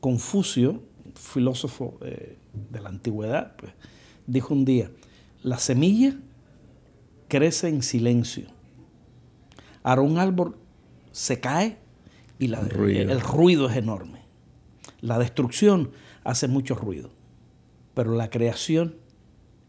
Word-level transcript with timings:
Confucio, 0.00 0.82
filósofo 1.14 1.98
eh, 2.02 2.38
de 2.70 2.80
la 2.80 2.88
antigüedad, 2.88 3.56
pues, 3.56 3.72
dijo 4.26 4.54
un 4.54 4.64
día, 4.64 4.90
la 5.42 5.58
semilla 5.58 6.16
crece 7.28 7.68
en 7.68 7.82
silencio. 7.82 8.46
Ahora 9.82 10.02
un 10.02 10.18
árbol 10.18 10.56
se 11.12 11.40
cae 11.40 11.78
y 12.38 12.46
el, 12.46 12.70
ruido. 12.70 13.10
el 13.10 13.20
ruido 13.20 13.68
es 13.68 13.76
enorme. 13.76 14.22
La 15.00 15.18
destrucción 15.18 15.90
hace 16.24 16.48
mucho 16.48 16.74
ruido, 16.74 17.10
pero 17.94 18.14
la 18.14 18.30
creación 18.30 18.96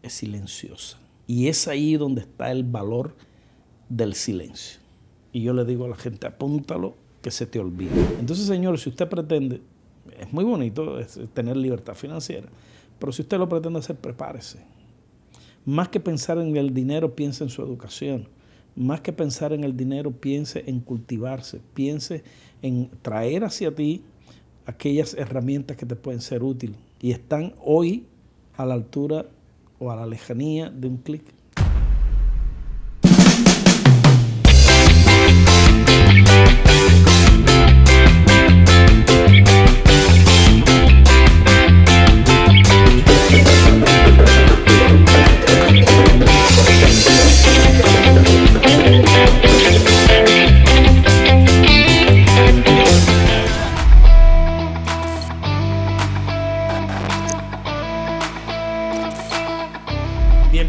es 0.02 0.14
silenciosa. 0.14 0.98
Y 1.28 1.48
es 1.48 1.68
ahí 1.68 1.96
donde 1.96 2.22
está 2.22 2.52
el 2.52 2.64
valor 2.64 3.16
del 3.90 4.16
silencio. 4.16 4.80
Y 5.32 5.42
yo 5.42 5.54
le 5.54 5.66
digo 5.66 5.86
a 5.86 5.90
la 5.90 5.96
gente, 5.96 6.28
apúntalo 6.28 6.96
que 7.22 7.32
se 7.32 7.46
te 7.46 7.60
olvide. 7.60 8.18
Entonces, 8.20 8.48
señores, 8.48 8.82
si 8.82 8.90
usted 8.90 9.08
pretende 9.08 9.62
es 10.18 10.32
muy 10.32 10.44
bonito 10.44 10.98
tener 11.34 11.58
libertad 11.58 11.94
financiera, 11.94 12.48
pero 13.00 13.12
si 13.12 13.22
usted 13.22 13.38
lo 13.38 13.50
pretende 13.50 13.80
hacer, 13.80 13.96
prepárese. 13.96 14.60
Más 15.66 15.90
que 15.90 16.00
pensar 16.00 16.38
en 16.38 16.56
el 16.56 16.74
dinero, 16.74 17.16
piense 17.16 17.44
en 17.44 17.50
su 17.50 17.62
educación. 17.62 18.28
Más 18.76 19.02
que 19.02 19.12
pensar 19.12 19.54
en 19.54 19.64
el 19.64 19.76
dinero, 19.76 20.12
piense 20.12 20.64
en 20.68 20.80
cultivarse, 20.80 21.62
piense 21.74 22.24
en 22.62 22.90
traer 23.02 23.44
hacia 23.44 23.74
ti 23.74 24.04
aquellas 24.66 25.14
herramientas 25.16 25.78
que 25.78 25.86
te 25.86 25.96
pueden 25.96 26.22
ser 26.22 26.44
útiles 26.44 26.78
y 27.02 27.12
están 27.12 27.54
hoy 27.64 28.06
a 28.56 28.66
la 28.66 28.76
altura 28.76 29.26
o 29.80 29.92
a 29.92 29.96
la 29.96 30.06
lejanía 30.06 30.70
de 30.70 30.88
un 30.88 30.98
clic. 30.98 31.24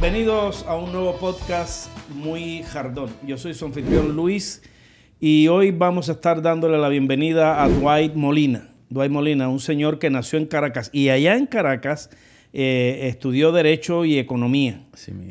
Bienvenidos 0.01 0.65
a 0.67 0.77
un 0.77 0.93
nuevo 0.93 1.15
podcast 1.17 1.91
muy 2.09 2.63
jardón. 2.63 3.11
Yo 3.27 3.37
soy 3.37 3.53
su 3.53 3.67
anfitrión 3.67 4.17
Luis 4.17 4.63
y 5.21 5.49
hoy 5.49 5.73
vamos 5.73 6.09
a 6.09 6.13
estar 6.13 6.41
dándole 6.41 6.79
la 6.79 6.89
bienvenida 6.89 7.63
a 7.63 7.69
Dwight 7.69 8.15
Molina. 8.15 8.71
Dwight 8.89 9.13
Molina, 9.13 9.51
un 9.51 9.61
señor 9.61 9.99
que 9.99 10.09
nació 10.09 10.39
en 10.39 10.47
Caracas 10.47 10.89
y 10.95 11.11
allá 11.11 11.37
en 11.37 11.45
Caracas 11.45 12.09
eh, 12.55 13.09
estudió 13.09 13.53
Derecho 13.53 14.07
y 14.07 14.19
Economía 14.19 14.87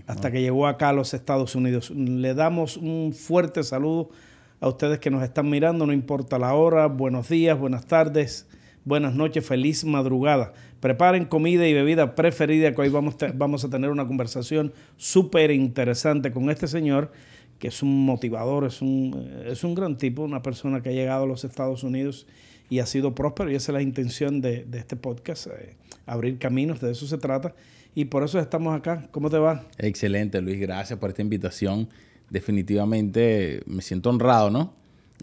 hasta 0.05 0.29
que 0.29 0.39
llegó 0.39 0.67
acá 0.67 0.89
a 0.89 0.93
los 0.93 1.15
Estados 1.15 1.55
Unidos. 1.55 1.89
Le 1.89 2.35
damos 2.35 2.77
un 2.77 3.13
fuerte 3.13 3.63
saludo 3.63 4.11
a 4.59 4.67
ustedes 4.67 4.99
que 4.99 5.09
nos 5.09 5.23
están 5.23 5.49
mirando, 5.49 5.87
no 5.87 5.93
importa 5.93 6.37
la 6.37 6.53
hora. 6.53 6.85
Buenos 6.85 7.27
días, 7.27 7.57
buenas 7.57 7.87
tardes, 7.87 8.47
buenas 8.85 9.15
noches, 9.15 9.45
feliz 9.45 9.83
madrugada. 9.83 10.53
Preparen 10.79 11.25
comida 11.25 11.67
y 11.67 11.73
bebida 11.73 12.15
preferida, 12.15 12.73
que 12.73 12.81
hoy 12.81 12.89
vamos, 12.89 13.15
vamos 13.35 13.63
a 13.63 13.69
tener 13.69 13.89
una 13.89 14.07
conversación 14.07 14.73
súper 14.97 15.51
interesante 15.51 16.31
con 16.31 16.49
este 16.49 16.67
señor, 16.67 17.11
que 17.59 17.67
es 17.67 17.83
un 17.83 18.05
motivador, 18.05 18.65
es 18.65 18.81
un, 18.81 19.29
es 19.45 19.63
un 19.63 19.75
gran 19.75 19.97
tipo, 19.97 20.23
una 20.23 20.41
persona 20.41 20.81
que 20.81 20.89
ha 20.89 20.93
llegado 20.93 21.23
a 21.23 21.27
los 21.27 21.43
Estados 21.43 21.83
Unidos 21.83 22.27
y 22.69 22.79
ha 22.79 22.85
sido 22.85 23.15
próspero, 23.15 23.51
y 23.51 23.55
esa 23.55 23.71
es 23.71 23.73
la 23.73 23.81
intención 23.81 24.41
de, 24.41 24.65
este 24.73 24.95
podcast, 24.95 25.47
eh, 25.47 25.75
abrir 26.05 26.37
caminos, 26.37 26.79
de 26.79 26.91
eso 26.91 27.07
se 27.07 27.17
trata. 27.17 27.55
Y 27.95 28.05
por 28.05 28.23
eso 28.23 28.39
estamos 28.39 28.77
acá. 28.77 29.07
¿Cómo 29.11 29.29
te 29.29 29.39
va? 29.39 29.65
Excelente, 29.79 30.39
Luis. 30.41 30.59
Gracias 30.59 30.99
por 30.99 31.09
esta 31.09 31.23
invitación. 31.23 31.89
Definitivamente 32.29 33.61
me 33.65 33.81
siento 33.81 34.11
honrado, 34.11 34.51
¿no? 34.51 34.73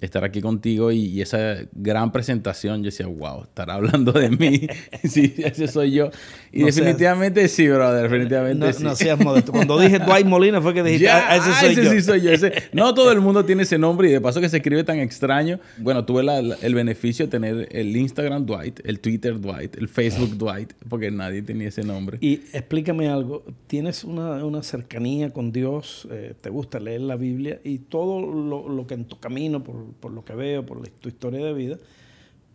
Estar 0.00 0.24
aquí 0.24 0.40
contigo 0.40 0.92
y, 0.92 1.20
esa 1.20 1.56
gran 1.72 2.12
presentación, 2.12 2.82
yo 2.82 2.86
decía, 2.86 3.06
wow, 3.06 3.44
estará 3.44 3.74
hablando 3.74 4.12
de 4.12 4.30
mí. 4.30 4.66
sí, 5.04 5.34
ese 5.38 5.66
soy 5.66 5.92
yo. 5.92 6.10
Y 6.52 6.62
definitivamente 6.62 7.48
sí, 7.48 7.66
brother, 7.68 8.02
definitivamente 8.02 8.66
no, 8.66 8.72
sí. 8.72 8.84
No 8.84 8.94
seas 8.94 9.18
modesto. 9.18 9.52
Cuando 9.52 9.78
dije 9.80 9.98
Dwight 9.98 10.26
Molina 10.26 10.60
fue 10.60 10.74
que 10.74 10.82
dijiste, 10.82 11.08
ah, 11.08 11.36
ese 11.36 11.52
soy 11.54 11.72
ese 11.72 11.84
yo. 11.84 11.90
sí 11.90 12.02
soy 12.02 12.20
yo. 12.20 12.30
no 12.72 12.94
todo 12.94 13.12
el 13.12 13.20
mundo 13.20 13.44
tiene 13.44 13.62
ese 13.62 13.78
nombre 13.78 14.08
y 14.08 14.12
de 14.12 14.20
paso 14.20 14.40
que 14.40 14.48
se 14.48 14.58
escribe 14.58 14.84
tan 14.84 14.98
extraño. 14.98 15.58
Bueno, 15.78 16.04
tuve 16.04 16.22
el 16.62 16.74
beneficio 16.74 17.26
de 17.26 17.30
tener 17.30 17.68
el 17.70 17.96
Instagram 17.96 18.44
Dwight, 18.44 18.80
el 18.84 19.00
Twitter 19.00 19.40
Dwight, 19.40 19.76
el 19.76 19.88
Facebook 19.88 20.36
Dwight, 20.36 20.74
porque 20.88 21.10
nadie 21.10 21.42
tenía 21.42 21.68
ese 21.68 21.82
nombre. 21.82 22.18
Y 22.20 22.34
explícame 22.52 23.08
algo, 23.08 23.44
¿tienes 23.66 24.04
una, 24.04 24.44
una 24.44 24.62
cercanía 24.62 25.32
con 25.32 25.52
Dios? 25.52 26.06
Eh, 26.10 26.34
¿Te 26.40 26.50
gusta 26.50 26.78
leer 26.78 27.00
la 27.02 27.16
Biblia? 27.16 27.60
Y 27.64 27.78
todo 27.78 28.20
lo, 28.20 28.68
lo 28.68 28.86
que 28.86 28.94
en 28.94 29.06
tu 29.06 29.18
camino 29.18 29.62
por 29.64 29.85
por, 30.00 30.12
lo 30.12 30.24
que 30.24 30.34
veo, 30.34 30.64
por 30.64 30.86
tu 30.88 31.08
historia 31.08 31.44
de 31.44 31.52
vida, 31.52 31.78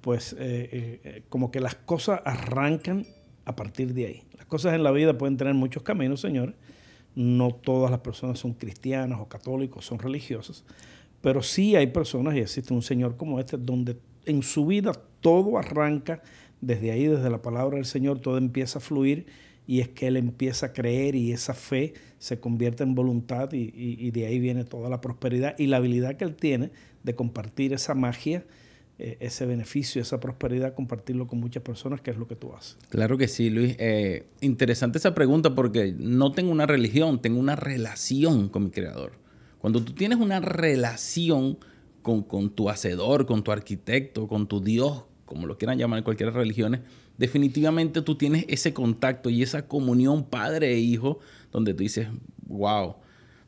pues 0.01 0.33
eh, 0.33 0.99
eh, 1.03 1.23
como 1.29 1.51
que 1.51 1.59
las 1.59 1.75
cosas 1.75 2.21
arrancan 2.25 3.05
a 3.45 3.55
partir 3.55 3.93
de 3.93 4.05
ahí. 4.05 4.23
Las 4.37 4.45
cosas 4.45 4.73
en 4.73 4.83
la 4.83 4.91
vida 4.91 5.17
pueden 5.17 5.37
tener 5.37 5.53
muchos 5.53 5.83
caminos, 5.83 6.21
señores. 6.21 6.55
No 7.15 7.51
todas 7.53 7.91
las 7.91 7.99
personas 7.99 8.39
son 8.39 8.53
cristianas 8.53 9.19
o 9.19 9.27
católicos, 9.27 9.85
son 9.85 9.99
religiosas, 9.99 10.63
pero 11.21 11.43
sí 11.43 11.75
hay 11.75 11.87
personas, 11.87 12.35
y 12.35 12.39
existe 12.39 12.73
un 12.73 12.81
Señor 12.81 13.17
como 13.17 13.39
este, 13.39 13.57
donde 13.57 13.97
en 14.25 14.43
su 14.43 14.65
vida 14.65 14.93
todo 15.19 15.57
arranca 15.57 16.21
desde 16.61 16.91
ahí, 16.91 17.07
desde 17.07 17.29
la 17.29 17.41
palabra 17.41 17.75
del 17.75 17.85
Señor, 17.85 18.19
todo 18.19 18.37
empieza 18.37 18.79
a 18.79 18.81
fluir 18.81 19.25
y 19.67 19.79
es 19.79 19.89
que 19.89 20.07
Él 20.07 20.17
empieza 20.17 20.67
a 20.67 20.73
creer 20.73 21.15
y 21.15 21.31
esa 21.31 21.53
fe 21.53 21.93
se 22.19 22.39
convierte 22.39 22.83
en 22.83 22.95
voluntad 22.95 23.51
y, 23.53 23.71
y 23.75 24.11
de 24.11 24.25
ahí 24.25 24.39
viene 24.39 24.63
toda 24.63 24.89
la 24.89 25.01
prosperidad 25.01 25.55
y 25.57 25.67
la 25.67 25.77
habilidad 25.77 26.17
que 26.17 26.25
Él 26.25 26.35
tiene 26.35 26.71
de 27.03 27.15
compartir 27.15 27.73
esa 27.73 27.95
magia, 27.95 28.45
eh, 28.99 29.17
ese 29.19 29.45
beneficio, 29.45 30.01
esa 30.01 30.19
prosperidad, 30.19 30.75
compartirlo 30.75 31.27
con 31.27 31.39
muchas 31.39 31.63
personas, 31.63 32.01
que 32.01 32.11
es 32.11 32.17
lo 32.17 32.27
que 32.27 32.35
tú 32.35 32.53
haces. 32.53 32.77
Claro 32.89 33.17
que 33.17 33.27
sí, 33.27 33.49
Luis. 33.49 33.75
Eh, 33.79 34.27
interesante 34.41 34.99
esa 34.99 35.15
pregunta 35.15 35.55
porque 35.55 35.95
no 35.97 36.31
tengo 36.31 36.51
una 36.51 36.65
religión, 36.65 37.21
tengo 37.21 37.39
una 37.39 37.55
relación 37.55 38.49
con 38.49 38.65
mi 38.65 38.69
creador. 38.69 39.13
Cuando 39.59 39.83
tú 39.83 39.93
tienes 39.93 40.19
una 40.19 40.39
relación 40.39 41.57
con, 42.01 42.23
con 42.23 42.51
tu 42.51 42.69
hacedor, 42.69 43.25
con 43.25 43.43
tu 43.43 43.51
arquitecto, 43.51 44.27
con 44.27 44.47
tu 44.47 44.61
Dios, 44.61 45.05
como 45.25 45.47
lo 45.47 45.57
quieran 45.57 45.77
llamar 45.77 45.99
en 45.99 46.03
cualquier 46.03 46.33
religión, 46.33 46.81
definitivamente 47.21 48.01
tú 48.01 48.15
tienes 48.15 48.45
ese 48.47 48.73
contacto 48.73 49.29
y 49.29 49.43
esa 49.43 49.67
comunión 49.67 50.23
padre 50.23 50.73
e 50.73 50.79
hijo 50.79 51.19
donde 51.51 51.75
tú 51.75 51.83
dices, 51.83 52.07
wow, 52.47 52.95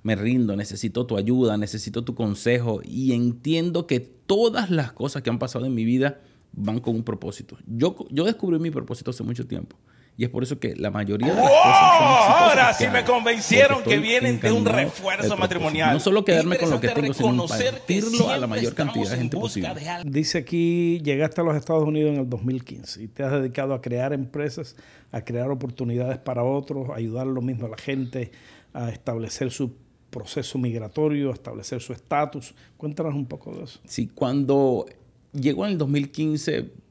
me 0.04 0.16
rindo, 0.16 0.56
necesito 0.56 1.08
tu 1.08 1.18
ayuda, 1.18 1.58
necesito 1.58 2.04
tu 2.04 2.14
consejo 2.14 2.82
y 2.86 3.14
entiendo 3.14 3.88
que 3.88 4.00
todas 4.00 4.70
las 4.70 4.94
cosas 4.94 5.24
que 5.24 5.32
han 5.32 5.40
pasado 5.40 5.66
en 5.66 5.74
mi 5.74 5.86
vida 5.86 6.22
van 6.52 6.82
con 6.82 6.96
un 6.96 7.04
propósito. 7.04 7.58
Yo, 7.66 7.96
yo 8.12 8.26
descubrí 8.26 8.60
mi 8.60 8.70
propósito 8.70 9.10
hace 9.10 9.24
mucho 9.24 9.48
tiempo. 9.48 9.76
Y 10.16 10.26
es 10.26 10.30
por 10.30 10.44
eso 10.44 10.60
que 10.60 10.76
la 10.76 10.92
mayoría 10.92 11.34
de 11.34 11.42
las 11.42 11.50
cosas 11.50 11.98
son 11.98 12.44
Ahora 12.44 12.74
sí 12.74 12.86
me 12.88 13.04
convencieron 13.04 13.84
que 13.84 13.98
vienen 13.98 14.40
de 14.40 14.52
un 14.52 14.66
refuerzo 14.66 15.36
matrimonial. 15.38 15.94
No 15.94 16.00
solo 16.00 16.24
quedarme 16.24 16.58
con 16.58 16.70
lo 16.70 16.80
que 16.80 16.90
tengo, 16.90 17.14
sino 17.14 17.36
compartirlo 17.36 18.30
a 18.30 18.38
la 18.38 18.46
mayor 18.46 18.76
cantidad 18.76 19.10
de 19.10 19.18
gente 19.18 19.38
posible. 19.38 19.74
Dice 20.06 20.40
aquí, 20.40 21.02
llegaste 21.04 21.42
a 21.42 21.44
los 21.44 21.56
Estados 21.56 21.84
Unidos 21.84 22.14
en 22.14 22.22
el 22.22 22.30
2015 22.30 23.04
y 23.04 23.08
te 23.08 23.24
has 23.24 23.32
dedicado 23.32 23.74
a 23.74 23.82
crear 23.82 24.14
empresas, 24.14 24.76
a 25.12 25.22
crear 25.22 25.50
oportunidades 25.50 26.20
para 26.20 26.44
otros, 26.44 26.90
a 26.92 26.96
ayudar 26.96 27.26
lo 27.26 27.42
mismo 27.42 27.66
a 27.66 27.70
la 27.70 27.78
gente, 27.78 28.32
a 28.74 28.90
establecer 28.90 29.50
su 29.52 29.76
proceso 30.12 30.60
migratorio, 30.60 31.32
establecer 31.32 31.82
su 31.82 31.92
estatus. 31.92 32.54
Cuéntanos 32.78 33.16
un 33.16 33.26
poco 33.26 33.56
de 33.56 33.64
eso. 33.64 33.80
Sí, 33.86 34.12
cuando 34.14 34.86
llegó 35.34 35.66
en 35.66 35.72
el 35.72 35.78
2015 35.80 36.83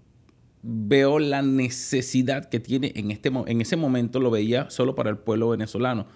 veo 0.62 1.18
la 1.18 1.42
necesidad 1.42 2.48
que 2.48 2.60
tiene 2.60 2.92
en, 2.94 3.10
este, 3.10 3.30
en 3.46 3.60
ese 3.60 3.76
momento, 3.76 4.20
lo 4.20 4.30
veía 4.30 4.70
solo 4.70 4.94
para 4.94 5.10
el 5.10 5.18
pueblo 5.18 5.48
venezolano 5.48 6.06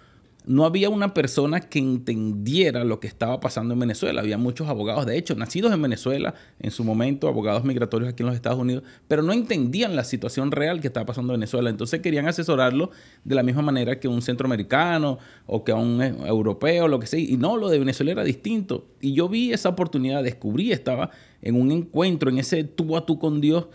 no 0.47 0.63
había 0.63 0.89
una 0.89 1.13
persona 1.13 1.59
que 1.59 1.77
entendiera 1.77 2.85
lo 2.85 3.01
que 3.01 3.07
estaba 3.07 3.41
pasando 3.41 3.73
en 3.73 3.81
Venezuela. 3.81 4.21
Había 4.21 4.37
muchos 4.37 4.69
abogados, 4.69 5.05
de 5.05 5.17
hecho, 5.17 5.35
nacidos 5.35 5.73
en 5.73 5.81
Venezuela 5.81 6.35
en 6.59 6.71
su 6.71 6.85
momento, 6.85 7.27
abogados 7.27 7.65
migratorios 7.65 8.09
aquí 8.09 8.23
en 8.23 8.27
los 8.27 8.35
Estados 8.35 8.57
Unidos, 8.57 8.83
pero 9.09 9.21
no 9.23 9.33
entendían 9.33 9.97
la 9.97 10.05
situación 10.05 10.51
real 10.51 10.79
que 10.79 10.87
estaba 10.87 11.05
pasando 11.05 11.33
en 11.33 11.41
Venezuela. 11.41 11.69
Entonces 11.69 11.99
querían 11.99 12.27
asesorarlo 12.27 12.91
de 13.25 13.35
la 13.35 13.43
misma 13.43 13.61
manera 13.61 13.99
que 13.99 14.07
un 14.07 14.21
centroamericano 14.21 15.19
o 15.45 15.65
que 15.65 15.73
un 15.73 16.01
eh, 16.01 16.15
europeo, 16.25 16.87
lo 16.87 16.99
que 16.99 17.07
sea. 17.07 17.19
Y 17.19 17.35
no, 17.35 17.57
lo 17.57 17.67
de 17.67 17.79
Venezuela 17.79 18.13
era 18.13 18.23
distinto. 18.23 18.87
Y 19.01 19.13
yo 19.13 19.27
vi 19.27 19.51
esa 19.51 19.67
oportunidad, 19.67 20.23
descubrí, 20.23 20.71
estaba 20.71 21.11
en 21.41 21.59
un 21.59 21.71
encuentro, 21.71 22.29
en 22.29 22.37
ese 22.37 22.63
tú 22.63 22.95
a 22.95 23.05
tú 23.05 23.19
con 23.19 23.41
Dios. 23.41 23.67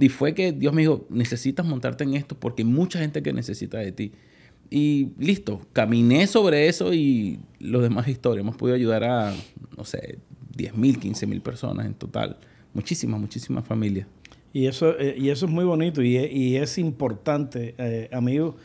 Y 0.00 0.08
fue 0.08 0.34
que 0.34 0.52
Dios 0.52 0.72
me 0.72 0.80
dijo, 0.80 1.06
necesitas 1.10 1.66
montarte 1.66 2.04
en 2.04 2.14
esto 2.14 2.34
porque 2.34 2.62
hay 2.62 2.68
mucha 2.68 2.98
gente 2.98 3.22
que 3.22 3.34
necesita 3.34 3.78
de 3.78 3.92
ti. 3.92 4.12
Y 4.70 5.10
listo, 5.18 5.60
caminé 5.74 6.26
sobre 6.26 6.68
eso 6.68 6.94
y 6.94 7.38
los 7.58 7.82
demás 7.82 8.08
historias. 8.08 8.42
Hemos 8.42 8.56
podido 8.56 8.76
ayudar 8.76 9.04
a, 9.04 9.34
no 9.76 9.84
sé, 9.84 10.18
10 10.56 10.74
mil, 10.76 10.98
15 10.98 11.26
mil 11.26 11.42
personas 11.42 11.84
en 11.84 11.94
total. 11.94 12.38
Muchísimas, 12.72 13.20
muchísimas 13.20 13.66
familias. 13.66 14.06
Y 14.54 14.66
eso, 14.66 14.98
eh, 14.98 15.16
y 15.18 15.28
eso 15.28 15.44
es 15.46 15.52
muy 15.52 15.64
bonito 15.64 16.02
y, 16.02 16.56
es 16.56 16.78
importante, 16.78 17.74
eh, 17.78 18.08
amigo, 18.12 18.56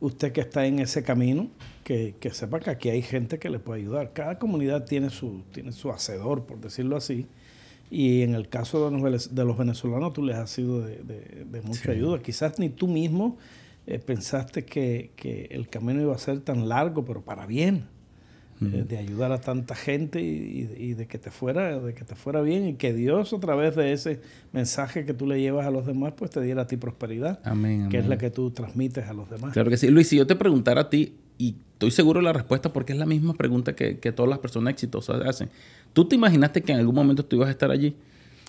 usted 0.00 0.32
que 0.32 0.42
está 0.42 0.64
en 0.64 0.78
ese 0.78 1.02
camino, 1.02 1.50
que, 1.82 2.14
que, 2.20 2.30
sepa 2.30 2.60
que 2.60 2.70
aquí 2.70 2.88
hay 2.88 3.02
gente 3.02 3.38
que 3.38 3.50
le 3.50 3.58
puede 3.58 3.80
ayudar. 3.80 4.12
Cada 4.12 4.38
comunidad 4.38 4.84
tiene 4.84 5.10
su, 5.10 5.42
tiene 5.52 5.72
su 5.72 5.90
hacedor, 5.90 6.46
por 6.46 6.60
decirlo 6.60 6.96
así. 6.96 7.26
Y 7.90 8.22
en 8.22 8.34
el 8.34 8.48
caso 8.48 8.90
de 8.90 9.44
los, 9.44 9.56
venezolanos, 9.58 10.12
tú 10.12 10.22
les 10.22 10.36
has 10.36 10.50
sido 10.50 10.80
de, 10.80 11.44
de, 11.44 11.62
mucha 11.62 11.92
ayuda. 11.92 12.20
Quizás 12.20 12.58
ni 12.58 12.68
tú 12.68 12.88
mismo 12.88 13.36
eh, 13.86 13.98
pensaste 13.98 14.64
que, 14.64 15.12
que, 15.16 15.48
el 15.50 15.68
camino 15.68 16.00
iba 16.00 16.14
a 16.14 16.18
ser 16.18 16.40
tan 16.40 16.68
largo, 16.68 17.04
pero 17.04 17.22
para 17.22 17.46
bien. 17.46 17.84
Eh, 18.60 18.84
de 18.88 18.98
ayudar 18.98 19.32
a 19.32 19.40
tanta 19.40 19.74
gente 19.74 20.22
y, 20.22 20.94
de 20.94 21.06
que 21.06 21.18
te 21.18 21.30
fuera 21.30 21.80
de 21.80 21.92
que 21.92 22.04
te 22.04 22.14
fuera 22.14 22.40
bien 22.40 22.68
y 22.68 22.74
que 22.74 22.92
Dios 22.94 23.32
a 23.32 23.40
través 23.40 23.74
de 23.74 23.92
ese 23.92 24.20
mensaje 24.52 25.04
que 25.04 25.12
tú 25.12 25.26
le 25.26 25.40
llevas 25.40 25.66
a 25.66 25.70
los 25.70 25.86
demás 25.86 26.14
pues 26.16 26.30
te 26.30 26.40
diera 26.40 26.62
a 26.62 26.66
ti 26.68 26.76
prosperidad 26.76 27.40
amén, 27.42 27.88
que 27.88 27.98
es 27.98 28.06
la 28.06 28.16
que 28.16 28.30
tú 28.30 28.52
transmites 28.52 29.08
a 29.08 29.12
los 29.12 29.28
demás 29.28 29.52
claro 29.52 29.70
que 29.70 29.76
sí 29.76 29.88
Luis 29.88 30.08
si 30.08 30.16
yo 30.16 30.26
te 30.26 30.36
preguntara 30.36 30.82
a 30.82 30.88
ti 30.88 31.16
y 31.36 31.56
estoy 31.74 31.90
seguro 31.90 32.20
de 32.20 32.24
la 32.24 32.32
respuesta 32.32 32.72
porque 32.72 32.92
es 32.92 32.98
la 32.98 33.06
misma 33.06 33.34
pregunta 33.34 33.76
que, 33.76 33.98
que 33.98 34.10
todas 34.10 34.30
las 34.30 34.38
personas 34.38 34.72
exitosas 34.72 35.20
hacen 35.26 35.50
¿tú 35.92 36.04
te 36.06 36.16
imaginaste 36.16 36.62
que 36.62 36.72
en 36.72 36.78
algún 36.78 36.94
momento 36.94 37.24
tú 37.24 37.36
ibas 37.36 37.48
a 37.48 37.52
estar 37.52 37.70
allí? 37.70 37.96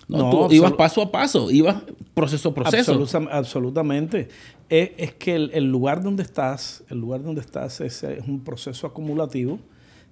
No, 0.08 0.30
tú 0.48 0.52
ibas 0.52 0.72
paso 0.72 1.02
a 1.02 1.10
paso, 1.10 1.50
ibas 1.50 1.82
proceso 2.14 2.50
a 2.50 2.54
proceso. 2.54 3.06
absolutamente. 3.30 4.28
Es, 4.68 4.90
es 4.98 5.14
que 5.14 5.34
el, 5.34 5.50
el, 5.52 5.64
lugar 5.64 6.02
donde 6.02 6.22
estás, 6.22 6.84
el 6.90 7.00
lugar 7.00 7.22
donde 7.22 7.40
estás 7.40 7.80
es, 7.80 8.04
es 8.04 8.26
un 8.26 8.44
proceso 8.44 8.86
acumulativo 8.86 9.58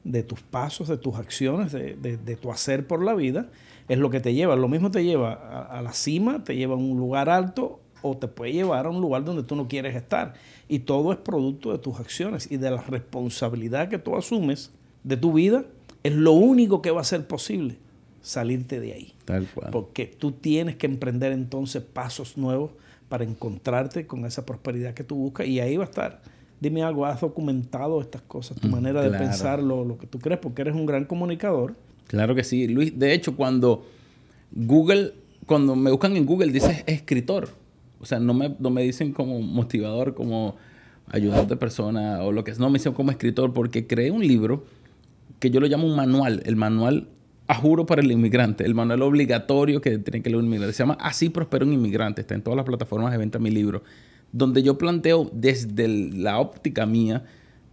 de 0.03 0.23
tus 0.23 0.43
pasos, 0.43 0.89
de 0.89 0.97
tus 0.97 1.15
acciones, 1.17 1.73
de, 1.73 1.95
de, 1.97 2.37
tu 2.37 2.51
hacer 2.51 2.87
por 2.87 3.05
la 3.05 3.15
vida, 3.15 3.51
es 3.89 3.99
lo 3.99 4.11
que 4.11 4.21
te 4.21 4.35
lleva. 4.35 4.57
Lo 4.57 4.69
mismo 4.69 4.91
te 4.91 5.05
lleva 5.05 5.33
a, 5.71 5.81
la 5.81 5.93
cima, 5.93 6.43
te 6.43 6.57
lleva 6.57 6.75
a 6.75 6.77
un 6.77 6.99
lugar 6.99 7.31
alto 7.31 7.81
o 8.05 8.17
te 8.17 8.29
puede 8.29 8.53
llevar 8.53 8.87
a 8.87 8.91
un 8.91 9.01
lugar 9.01 9.25
donde 9.25 9.43
tú 9.43 9.57
no 9.57 9.67
quieres 9.67 9.97
estar. 9.97 10.35
Y 10.69 10.81
todo 10.81 11.13
es 11.13 11.19
producto 11.19 11.73
de 11.73 11.79
tus 11.79 11.99
acciones 11.99 12.51
y 12.51 12.59
de 12.59 12.71
la 12.71 12.83
responsabilidad 12.83 13.89
que 13.89 13.99
tú 13.99 14.17
asumes 14.17 14.71
de 15.03 15.17
tu 15.17 15.33
vida. 15.33 15.65
Es 16.03 16.13
lo 16.13 16.33
único 16.33 16.83
que 16.83 16.91
va 16.91 17.01
a 17.01 17.05
ser 17.05 17.27
posible 17.27 17.79
salirte 18.21 18.79
de 18.79 18.93
ahí. 18.93 19.15
Tal 19.25 19.47
cual. 19.47 19.71
Porque 19.73 20.07
tú 20.07 20.33
tienes 20.33 20.77
que 20.77 20.87
emprender 20.87 21.33
entonces 21.33 21.83
pasos 21.83 22.37
nuevos 22.37 22.73
para 23.09 23.25
encontrarte 23.25 24.07
con 24.07 24.25
esa 24.27 24.45
prosperidad 24.45 24.95
que 24.95 25.05
tú 25.05 25.17
buscas 25.17 25.47
y 25.47 25.61
ahí 25.61 25.77
va 25.77 25.85
a 25.85 25.89
estar 25.89 26.21
dime 26.61 26.83
algo, 26.83 27.05
has 27.05 27.21
documentado 27.21 28.01
estas 28.01 28.23
cosas, 28.23 28.59
tu 28.59 28.69
mm, 28.69 28.71
manera 28.71 29.03
de 29.03 29.17
pensar, 29.17 29.63
lo, 29.63 29.99
que 29.99 30.07
tú 30.07 30.19
crees, 30.19 30.41
porque 30.41 30.63
eres 30.63 30.75
un 30.75 30.87
gran 30.87 31.05
comunicador. 31.05 31.75
Claro 32.07 32.35
que 32.35 32.43
sí, 32.43 32.67
Luis. 32.69 32.99
De 32.99 33.13
hecho, 33.13 33.37
cuando 33.37 33.87
Google, 34.51 35.13
cuando 35.47 35.77
me 35.77 35.91
buscan 35.91 36.17
en 36.17 36.25
Google, 36.25 36.53
dice 36.53 36.85
escritor. 36.87 37.51
O 38.05 38.07
sea, 38.07 38.21
no 38.21 38.35
me, 38.35 38.55
no 38.59 38.71
me 38.71 38.83
dicen 38.83 39.13
como 39.13 39.41
motivador, 39.41 40.15
como 40.15 40.57
ayudante 41.09 41.55
de 41.55 41.57
persona 41.57 42.23
o 42.23 42.33
lo 42.33 42.45
que 42.45 42.51
es. 42.51 42.59
No, 42.59 42.71
me 42.71 42.79
dicen 42.79 42.93
como 42.93 43.11
escritor 43.11 43.53
porque 43.53 43.87
creé 43.87 44.11
un 44.11 44.27
libro 44.27 44.65
que 45.41 45.51
yo 45.51 45.61
lo 45.61 45.67
llamo 45.67 45.87
un 45.87 45.97
manual. 45.97 46.43
El 46.45 46.57
manual 46.57 47.09
a 47.49 47.55
juro 47.55 47.87
para 47.87 48.03
el 48.03 48.13
inmigrante, 48.13 48.65
el 48.65 48.75
manual 48.75 49.03
obligatorio 49.03 49.81
que 49.81 49.99
tiene 49.99 50.23
que 50.23 50.31
leer 50.31 50.39
un 50.39 50.47
inmigrante. 50.47 50.75
Se 50.75 50.83
llama 50.83 50.97
Así 51.01 51.31
prospera 51.31 51.65
un 51.65 51.73
inmigrante. 51.73 52.21
Está 52.21 52.35
en 52.35 52.43
todas 52.43 52.57
las 52.57 52.67
plataformas 52.67 53.11
de 53.11 53.19
venta 53.19 53.39
mi 53.39 53.51
libro 53.51 53.83
donde 54.35 54.65
yo 54.65 54.77
planteo 54.77 55.31
desde 55.33 55.87
la 55.87 56.41
óptica 56.41 56.87
mía, 56.87 57.25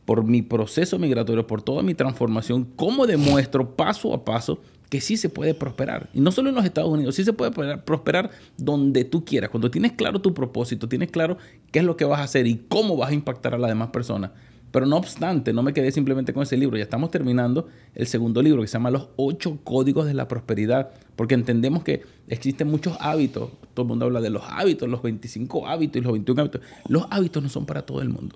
por 0.05 0.23
mi 0.23 0.43
proceso 0.43 0.99
migratorio, 0.99 1.47
por 1.47 1.63
toda 1.63 1.81
mi 1.81 1.95
transformación, 1.95 2.67
cómo 2.75 3.07
demuestro 3.07 3.75
paso 3.75 4.13
a 4.13 4.23
paso 4.23 4.61
que 4.91 4.99
sí 4.99 5.15
se 5.15 5.29
puede 5.29 5.53
prosperar. 5.53 6.09
Y 6.13 6.19
no 6.19 6.33
solo 6.33 6.49
en 6.49 6.55
los 6.55 6.65
Estados 6.65 6.91
Unidos, 6.91 7.15
sí 7.15 7.23
se 7.23 7.31
puede 7.31 7.51
prosperar 7.77 8.29
donde 8.57 9.05
tú 9.05 9.23
quieras. 9.23 9.49
Cuando 9.49 9.71
tienes 9.71 9.93
claro 9.93 10.19
tu 10.19 10.33
propósito, 10.33 10.89
tienes 10.89 11.09
claro 11.09 11.37
qué 11.71 11.79
es 11.79 11.85
lo 11.85 11.95
que 11.95 12.03
vas 12.03 12.19
a 12.19 12.23
hacer 12.23 12.45
y 12.45 12.65
cómo 12.67 12.97
vas 12.97 13.11
a 13.11 13.13
impactar 13.13 13.55
a 13.55 13.57
las 13.57 13.69
demás 13.71 13.91
personas. 13.91 14.31
Pero 14.69 14.85
no 14.85 14.97
obstante, 14.97 15.53
no 15.53 15.63
me 15.63 15.71
quedé 15.71 15.93
simplemente 15.93 16.33
con 16.33 16.43
ese 16.43 16.57
libro. 16.57 16.75
Ya 16.75 16.83
estamos 16.83 17.09
terminando 17.09 17.69
el 17.95 18.05
segundo 18.05 18.41
libro 18.41 18.61
que 18.61 18.67
se 18.67 18.73
llama 18.73 18.91
Los 18.91 19.07
ocho 19.15 19.59
códigos 19.63 20.07
de 20.07 20.13
la 20.13 20.27
prosperidad, 20.27 20.91
porque 21.15 21.35
entendemos 21.35 21.83
que 21.83 22.03
existen 22.27 22.67
muchos 22.67 22.97
hábitos. 22.99 23.49
Todo 23.73 23.83
el 23.83 23.87
mundo 23.87 24.07
habla 24.07 24.19
de 24.19 24.29
los 24.29 24.43
hábitos, 24.45 24.89
los 24.89 25.01
25 25.01 25.67
hábitos 25.67 26.01
y 26.01 26.03
los 26.03 26.11
21 26.11 26.41
hábitos. 26.41 26.61
Los 26.89 27.05
hábitos 27.11 27.41
no 27.41 27.47
son 27.47 27.65
para 27.65 27.85
todo 27.85 28.01
el 28.01 28.09
mundo. 28.09 28.35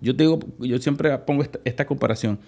Yo 0.00 0.16
te 0.16 0.22
digo, 0.22 0.40
yo 0.60 0.78
siempre 0.78 1.18
pongo 1.18 1.44
esta, 1.64 1.84
comparación. 1.84 2.38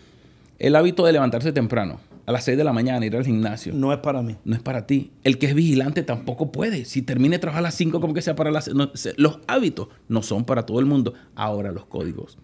El 0.59 0.75
hábito 0.75 1.05
de 1.05 1.13
levantarse 1.13 1.53
temprano, 1.53 2.01
a 2.27 2.33
las 2.33 2.45
6 2.45 2.59
de 2.59 2.65
la 2.65 2.73
mañana, 2.73 3.07
ir 3.07 3.17
al 3.17 3.25
gimnasio. 3.25 3.73
No 3.73 3.93
es 3.93 4.01
para 4.01 4.21
mí. 4.21 4.37
No 4.45 4.55
es 4.55 4.63
para 4.63 4.87
ti. 4.87 5.13
El 5.25 5.39
que 5.39 5.47
es 5.47 5.55
vigilante 5.55 6.03
tampoco 6.03 6.53
puede. 6.53 6.85
Si 6.85 7.03
termine 7.03 7.37
de 7.37 7.39
trabajar 7.39 7.61
a 7.61 7.69
las 7.69 7.75
5, 7.75 8.01
como 8.01 8.13
que 8.15 8.23
sea 8.23 8.37
para 8.37 8.51
las... 8.51 8.69
los 8.69 9.39
hábitos 9.47 9.89
no 10.09 10.23
son 10.23 10.45
para 10.45 10.67
todo 10.67 10.81
el 10.81 10.87
mundo. 10.87 11.15
Ahora 11.35 11.73
los 11.73 11.87
códigos 11.87 12.37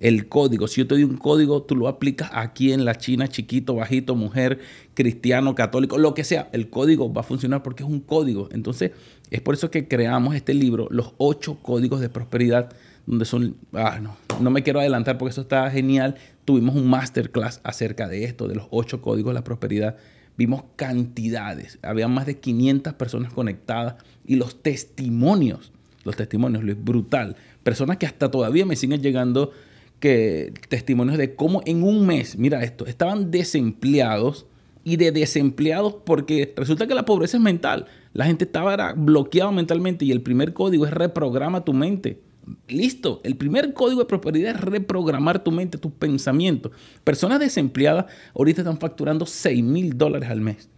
el 0.00 0.28
código. 0.28 0.68
Si 0.68 0.80
yo 0.80 0.86
te 0.86 0.94
doy 0.94 1.04
un 1.04 1.16
código, 1.16 1.62
tú 1.62 1.76
lo 1.76 1.88
aplicas 1.88 2.30
aquí 2.32 2.72
en 2.72 2.84
la 2.84 2.96
China, 2.96 3.28
chiquito, 3.28 3.74
bajito, 3.74 4.14
mujer, 4.14 4.60
cristiano, 4.94 5.54
católico, 5.54 5.98
lo 5.98 6.14
que 6.14 6.24
sea. 6.24 6.48
El 6.52 6.68
código 6.68 7.12
va 7.12 7.22
a 7.22 7.24
funcionar 7.24 7.62
porque 7.62 7.82
es 7.82 7.88
un 7.88 8.00
código. 8.00 8.48
Entonces, 8.52 8.92
es 9.30 9.40
por 9.40 9.54
eso 9.54 9.70
que 9.70 9.88
creamos 9.88 10.34
este 10.34 10.54
libro, 10.54 10.88
Los 10.90 11.14
ocho 11.18 11.58
códigos 11.62 12.00
de 12.00 12.08
prosperidad, 12.08 12.72
donde 13.06 13.24
son, 13.24 13.56
ah, 13.72 13.98
no, 14.00 14.16
no 14.40 14.50
me 14.50 14.62
quiero 14.62 14.80
adelantar 14.80 15.18
porque 15.18 15.30
eso 15.30 15.42
está 15.42 15.70
genial. 15.70 16.16
Tuvimos 16.46 16.76
un 16.76 16.88
masterclass 16.88 17.60
acerca 17.64 18.08
de 18.08 18.24
esto, 18.24 18.48
de 18.48 18.54
los 18.54 18.68
ocho 18.70 19.02
códigos 19.02 19.30
de 19.30 19.34
la 19.34 19.44
prosperidad. 19.44 19.96
Vimos 20.38 20.62
cantidades, 20.76 21.78
había 21.82 22.08
más 22.08 22.24
de 22.24 22.38
500 22.38 22.94
personas 22.94 23.32
conectadas 23.32 23.96
y 24.24 24.36
los 24.36 24.62
testimonios, 24.62 25.72
los 26.04 26.16
testimonios, 26.16 26.62
lo 26.62 26.72
es 26.72 26.82
brutal. 26.82 27.36
Personas 27.62 27.96
que 27.96 28.06
hasta 28.06 28.30
todavía 28.30 28.64
me 28.64 28.76
siguen 28.76 29.02
llegando 29.02 29.50
que 29.98 30.54
testimonios 30.68 31.18
de 31.18 31.34
cómo 31.34 31.62
en 31.66 31.82
un 31.82 32.06
mes, 32.06 32.38
mira 32.38 32.62
esto, 32.62 32.86
estaban 32.86 33.30
desempleados 33.32 34.46
y 34.84 34.98
de 34.98 35.10
desempleados 35.10 35.96
porque 36.04 36.54
resulta 36.56 36.86
que 36.86 36.94
la 36.94 37.04
pobreza 37.04 37.38
es 37.38 37.42
mental. 37.42 37.86
La 38.12 38.24
gente 38.24 38.44
estaba 38.44 38.92
bloqueada 38.92 39.50
mentalmente 39.50 40.04
y 40.04 40.12
el 40.12 40.22
primer 40.22 40.52
código 40.52 40.86
es 40.86 40.92
reprograma 40.92 41.64
tu 41.64 41.72
mente. 41.72 42.20
Listo, 42.68 43.20
el 43.24 43.36
primer 43.36 43.72
código 43.72 44.00
de 44.00 44.06
prosperidad 44.06 44.54
es 44.54 44.60
reprogramar 44.60 45.42
tu 45.42 45.50
mente, 45.50 45.78
tus 45.78 45.92
pensamientos. 45.92 46.72
Personas 47.02 47.40
desempleadas 47.40 48.06
ahorita 48.34 48.60
están 48.60 48.78
facturando 48.78 49.26
6 49.26 49.64
mil 49.64 49.98
dólares 49.98 50.30
al 50.30 50.40
mes. 50.40 50.68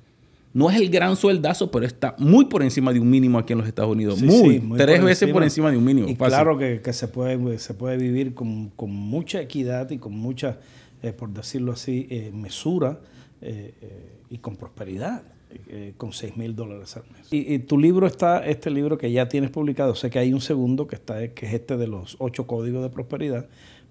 No 0.55 0.71
es 0.71 0.81
el 0.81 0.89
gran 0.89 1.15
sueldazo, 1.15 1.71
pero 1.71 1.85
está 1.85 2.15
muy 2.19 2.47
por 2.47 2.63
encima 2.63 2.93
de 2.93 3.01
un 3.01 3.11
mínimo 3.11 3.39
aquí 3.39 3.53
en 3.53 3.59
los 3.59 3.69
Estados 3.69 3.93
Unidos. 3.93 4.23
muy, 4.23 4.61
tres 4.77 5.03
veces 5.03 5.31
por 5.31 5.43
encima 5.43 5.71
de 5.71 5.77
un 5.77 5.85
mínimo. 5.85 6.09
Y 6.09 6.17
claro 6.17 6.57
que, 6.57 6.81
se, 6.93 7.09
puede, 7.09 7.59
se 7.59 7.75
puede 7.75 7.99
vivir 7.99 8.35
con, 8.35 8.73
mucha 8.79 9.41
equidad 9.43 9.91
y 9.91 9.99
con 9.99 10.15
mucha, 10.15 10.59
eh, 11.03 11.13
por 11.13 11.31
decirlo 11.31 11.73
así, 11.73 12.07
eh, 12.11 12.31
mesura 12.35 12.99
eh, 13.43 13.75
y 14.31 14.39
con 14.39 14.57
prosperidad. 14.57 15.23
Con 15.97 16.13
6 16.13 16.37
mil 16.37 16.55
dólares 16.55 16.97
al 16.97 17.05
mes. 17.13 17.29
Y, 17.31 17.59
tu 17.61 17.79
libro 17.79 18.07
está, 18.07 18.45
este 18.47 18.71
libro 18.71 18.99
que 18.99 19.11
ya 19.11 19.29
tienes 19.29 19.51
publicado, 19.51 19.95
sé 19.95 20.11
que 20.11 20.19
hay 20.19 20.33
un 20.33 20.41
segundo 20.41 20.87
que 20.87 20.97
está, 20.97 21.29
que 21.29 21.47
es 21.47 21.55
este 21.55 21.77
de 21.77 21.87
los 21.87 22.17
ocho 22.19 22.47
códigos 22.47 22.83
de 22.83 22.91
prosperidad, 22.91 23.49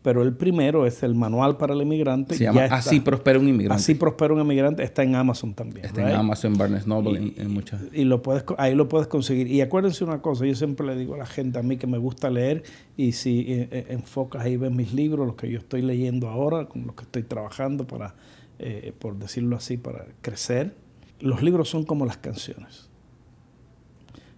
pero 0.08 0.24
el 0.24 0.34
primero 0.34 0.86
es 0.86 1.04
el 1.04 1.16
manual 1.16 1.58
para 1.58 1.74
el 1.74 1.82
inmigrante. 1.82 2.36
Se 2.36 2.46
llama 2.46 2.64
Así 2.66 3.02
prospera 3.02 3.40
un 3.40 3.50
inmigrante. 3.50 3.82
Así 3.82 3.94
prospera 3.94 4.34
un 4.34 4.40
inmigrante. 4.40 4.82
Está 4.82 5.04
en 5.04 5.16
Amazon 5.16 5.54
también. 5.54 5.86
Está 5.86 6.10
en 6.10 6.16
Amazon, 6.16 6.54
Barnes 6.54 6.88
Noble, 6.88 7.34
en, 7.36 7.52
muchas. 7.52 7.82
Y 7.92 8.06
lo 8.06 8.22
puedes, 8.22 8.46
ahí 8.58 8.74
lo 8.74 8.88
puedes 8.88 9.08
conseguir. 9.08 9.48
Y 9.48 9.60
acuérdense 9.60 10.06
una 10.06 10.22
cosa, 10.22 10.46
yo 10.46 10.56
siempre 10.56 10.88
le 10.88 10.96
digo 10.96 11.16
a 11.16 11.18
la 11.18 11.26
gente, 11.26 11.60
a 11.60 11.62
mí 11.62 11.76
que 11.76 11.88
me 11.88 11.98
gusta 11.98 12.30
leer, 12.30 12.64
y 12.96 13.12
si 13.12 13.40
eh, 13.52 13.68
eh, 13.70 13.86
enfocas 13.90 14.44
ahí, 14.44 14.56
ves 14.56 14.72
mis 14.72 14.94
libros, 14.94 15.28
los 15.28 15.36
que 15.36 15.50
yo 15.50 15.58
estoy 15.58 15.82
leyendo 15.82 16.30
ahora, 16.30 16.68
con 16.68 16.86
los 16.88 16.96
que 16.96 17.04
estoy 17.04 17.24
trabajando 17.24 17.86
para, 17.86 18.16
eh, 18.60 18.94
por 18.98 19.18
decirlo 19.18 19.58
así, 19.58 19.76
para 19.76 20.06
crecer. 20.22 20.74
Los 21.20 21.42
libros 21.42 21.70
son 21.70 21.84
como 21.84 22.06
las 22.06 22.18
canciones. 22.18 22.90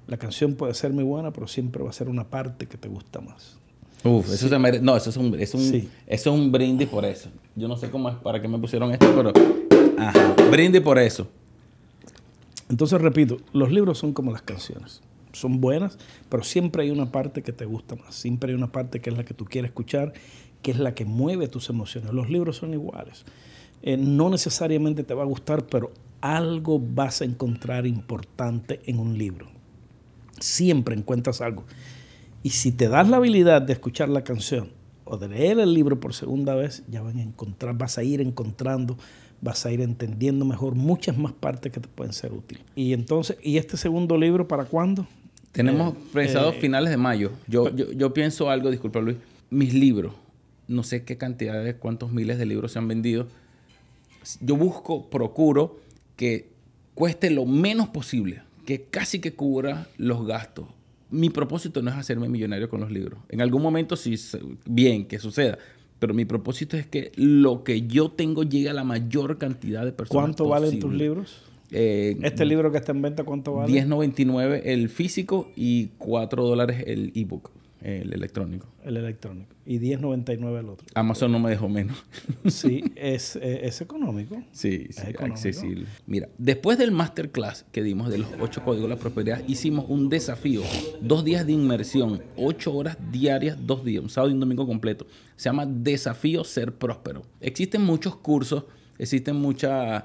La 0.08 0.18
canción 0.18 0.56
puede 0.56 0.74
ser 0.74 0.92
muy 0.92 1.04
buena, 1.04 1.32
pero 1.32 1.48
siempre 1.48 1.84
va 1.84 1.90
a 1.90 1.94
ser 1.94 2.10
una 2.10 2.30
parte 2.30 2.68
que 2.68 2.78
te 2.78 2.88
gusta 2.88 3.22
más. 3.22 3.58
Uf, 4.04 4.32
eso 4.32 4.48
se 4.48 4.58
merece. 4.58 4.84
No, 4.84 4.96
eso 4.96 5.10
es 5.10 5.18
un, 5.18 5.40
es 5.40 5.54
un, 5.54 5.62
eso 5.62 5.90
es 6.08 6.26
un 6.28 6.52
brindis 6.52 6.88
por 6.88 7.06
eso. 7.06 7.30
Yo 7.56 7.68
no 7.68 7.78
sé 7.78 7.90
cómo 7.90 8.10
es 8.10 8.16
para 8.16 8.42
qué 8.42 8.48
me 8.48 8.58
pusieron 8.58 8.92
esto, 8.92 9.14
pero. 9.16 9.34
Ajá. 10.00 10.36
Brindis 10.50 10.82
por 10.82 10.98
eso. 10.98 11.28
Entonces, 12.70 13.02
repito, 13.02 13.38
los 13.52 13.72
libros 13.72 13.98
son 13.98 14.14
como 14.14 14.32
las 14.32 14.42
canciones. 14.42 15.02
Son 15.34 15.60
buenas, 15.60 15.98
pero 16.30 16.44
siempre 16.44 16.84
hay 16.84 16.92
una 16.92 17.12
parte 17.12 17.44
que 17.44 17.52
te 17.52 17.66
gusta 17.66 17.96
más. 17.96 18.16
Siempre 18.16 18.52
hay 18.52 18.56
una 18.56 18.72
parte 18.72 19.00
que 19.02 19.10
es 19.10 19.18
la 19.18 19.26
que 19.26 19.34
tú 19.34 19.46
quieres 19.46 19.70
escuchar, 19.70 20.14
que 20.62 20.72
es 20.72 20.80
la 20.80 20.96
que 20.96 21.06
mueve 21.06 21.48
tus 21.48 21.70
emociones. 21.70 22.14
Los 22.14 22.30
libros 22.30 22.58
son 22.58 22.74
iguales. 22.74 23.26
Eh, 23.82 23.98
no 23.98 24.30
necesariamente 24.30 25.04
te 25.04 25.14
va 25.14 25.24
a 25.24 25.26
gustar, 25.26 25.66
pero 25.68 25.92
algo 26.22 26.80
vas 26.80 27.22
a 27.22 27.26
encontrar 27.26 27.86
importante 27.88 28.82
en 28.86 29.00
un 29.00 29.18
libro. 29.18 29.48
Siempre 30.40 30.96
encuentras 30.96 31.42
algo. 31.42 31.66
Y 32.44 32.52
si 32.52 32.72
te 32.72 32.88
das 32.88 33.10
la 33.10 33.18
habilidad 33.18 33.62
de 33.62 33.74
escuchar 33.74 34.10
la 34.10 34.24
canción 34.24 34.70
o 35.04 35.18
de 35.18 35.28
leer 35.28 35.60
el 35.60 35.74
libro 35.74 36.00
por 36.00 36.14
segunda 36.14 36.56
vez, 36.56 36.84
ya 36.90 37.02
van 37.02 37.18
a 37.18 37.24
encontrar, 37.24 37.78
vas 37.78 37.98
a 37.98 38.04
ir 38.04 38.22
encontrando, 38.22 38.98
vas 39.42 39.66
a 39.66 39.72
ir 39.72 39.82
entendiendo 39.82 40.46
mejor 40.46 40.76
muchas 40.76 41.18
más 41.18 41.34
partes 41.34 41.72
que 41.72 41.80
te 41.80 41.88
pueden 41.88 42.14
ser 42.14 42.32
útiles. 42.32 42.64
Y 42.76 42.94
entonces, 42.94 43.38
¿y 43.42 43.58
este 43.58 43.76
segundo 43.76 44.18
libro 44.18 44.48
para 44.48 44.66
cuándo? 44.66 45.08
Tenemos 45.52 45.96
pensado 46.14 46.54
finales 46.54 46.92
de 46.92 46.98
mayo. 46.98 47.32
Yo, 47.48 47.76
yo, 47.76 47.92
yo 47.92 48.14
pienso 48.14 48.50
algo, 48.50 48.70
disculpa 48.70 49.00
Luis, 49.00 49.18
mis 49.50 49.74
libros, 49.74 50.14
no 50.68 50.84
sé 50.84 51.04
qué 51.04 51.18
cantidad 51.18 51.64
de 51.64 51.76
cuántos 51.76 52.12
miles 52.12 52.38
de 52.38 52.46
libros 52.46 52.74
se 52.74 52.80
han 52.80 52.88
vendido. 52.88 53.28
Yo 54.42 54.56
busco, 54.56 55.10
procuro 55.10 55.80
que 56.20 56.50
cueste 56.96 57.30
lo 57.30 57.46
menos 57.46 57.88
posible, 57.88 58.42
que 58.66 58.82
casi 58.82 59.20
que 59.20 59.32
cubra 59.32 59.88
los 59.98 60.28
gastos. 60.28 60.66
Mi 61.10 61.30
propósito 61.30 61.82
no 61.82 61.92
es 61.92 61.96
hacerme 61.96 62.28
millonario 62.28 62.68
con 62.68 62.82
los 62.82 62.92
libros. 62.92 63.22
En 63.30 63.40
algún 63.40 63.62
momento 63.62 63.96
sí, 63.96 64.16
bien, 64.66 65.06
que 65.06 65.18
suceda. 65.18 65.58
Pero 65.98 66.14
mi 66.14 66.26
propósito 66.26 66.76
es 66.76 66.86
que 66.86 67.14
lo 67.16 67.64
que 67.64 67.84
yo 67.88 68.12
tengo 68.12 68.44
llegue 68.44 68.70
a 68.70 68.74
la 68.74 68.84
mayor 68.84 69.38
cantidad 69.38 69.86
de 69.86 69.94
personas. 69.94 70.24
¿Cuánto 70.24 70.50
valen 70.50 70.78
tus 70.78 70.94
libros? 70.94 71.42
Eh, 71.72 72.18
¿Este 72.22 72.44
libro 72.44 72.70
que 72.70 72.80
está 72.80 72.92
en 72.92 73.02
venta 73.02 73.24
cuánto 73.24 73.54
vale? 73.54 73.72
10.99 73.72 74.64
el 74.66 74.90
físico 74.90 75.50
y 75.56 75.92
4 76.00 76.44
dólares 76.44 76.84
el 76.86 77.14
ebook, 77.16 77.50
el 77.82 78.14
electrónico. 78.14 78.68
El 78.84 78.98
electrónico. 78.98 79.56
Y 79.66 79.80
10.99 79.80 80.60
el 80.60 80.70
otro. 80.70 80.88
Amazon 80.96 81.32
no 81.32 81.40
me 81.40 81.50
dejó 81.50 81.70
menos. 81.70 82.04
sí, 82.48 82.84
es, 82.96 83.36
eh, 83.38 83.62
es, 83.64 83.82
económico. 83.82 84.42
Sí, 84.52 84.88
sí, 84.90 85.14
accesible. 85.20 85.86
Mira, 86.06 86.30
después 86.38 86.78
del 86.78 86.92
masterclass 86.92 87.66
que 87.72 87.84
dimos 87.84 88.10
de 88.10 88.20
los 88.20 88.30
8 88.40 88.64
códigos 88.64 88.90
de 88.90 88.96
la 88.96 89.00
prosperidad, 89.00 89.42
hicimos 89.48 89.86
un 89.88 90.10
desafío, 90.10 90.62
dos 91.02 91.24
días 91.24 91.46
de 91.46 91.54
inmersión, 91.54 92.22
8 92.36 92.74
horas 92.74 92.98
diarias, 93.12 93.58
dos 93.66 93.86
días, 93.86 94.04
un 94.04 94.10
sábado 94.10 94.32
y 94.32 94.34
un 94.34 94.40
domingo 94.40 94.68
completo. 94.68 95.08
Se 95.36 95.50
llama 95.50 95.66
Desafío 95.66 96.44
Ser 96.44 96.74
Próspero. 96.74 97.24
Existen 97.40 97.82
muchos 97.82 98.16
cursos, 98.18 98.66
existen 98.98 99.36
muchas 99.36 100.04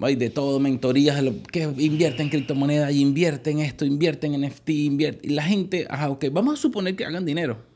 hay 0.00 0.16
de 0.16 0.30
todo, 0.30 0.58
mentorías, 0.58 1.22
que 1.50 1.62
invierten 1.62 2.26
en 2.26 2.30
criptomonedas, 2.30 2.92
invierten 2.94 3.60
esto, 3.60 3.84
invierten 3.84 4.34
en 4.34 4.42
NFT, 4.48 4.70
invierten. 4.70 5.30
Y 5.30 5.34
la 5.34 5.42
gente, 5.42 5.86
ajá, 5.88 6.10
ok, 6.10 6.26
vamos 6.32 6.54
a 6.54 6.62
suponer 6.62 6.96
que 6.96 7.04
hagan 7.04 7.24
dinero 7.24 7.72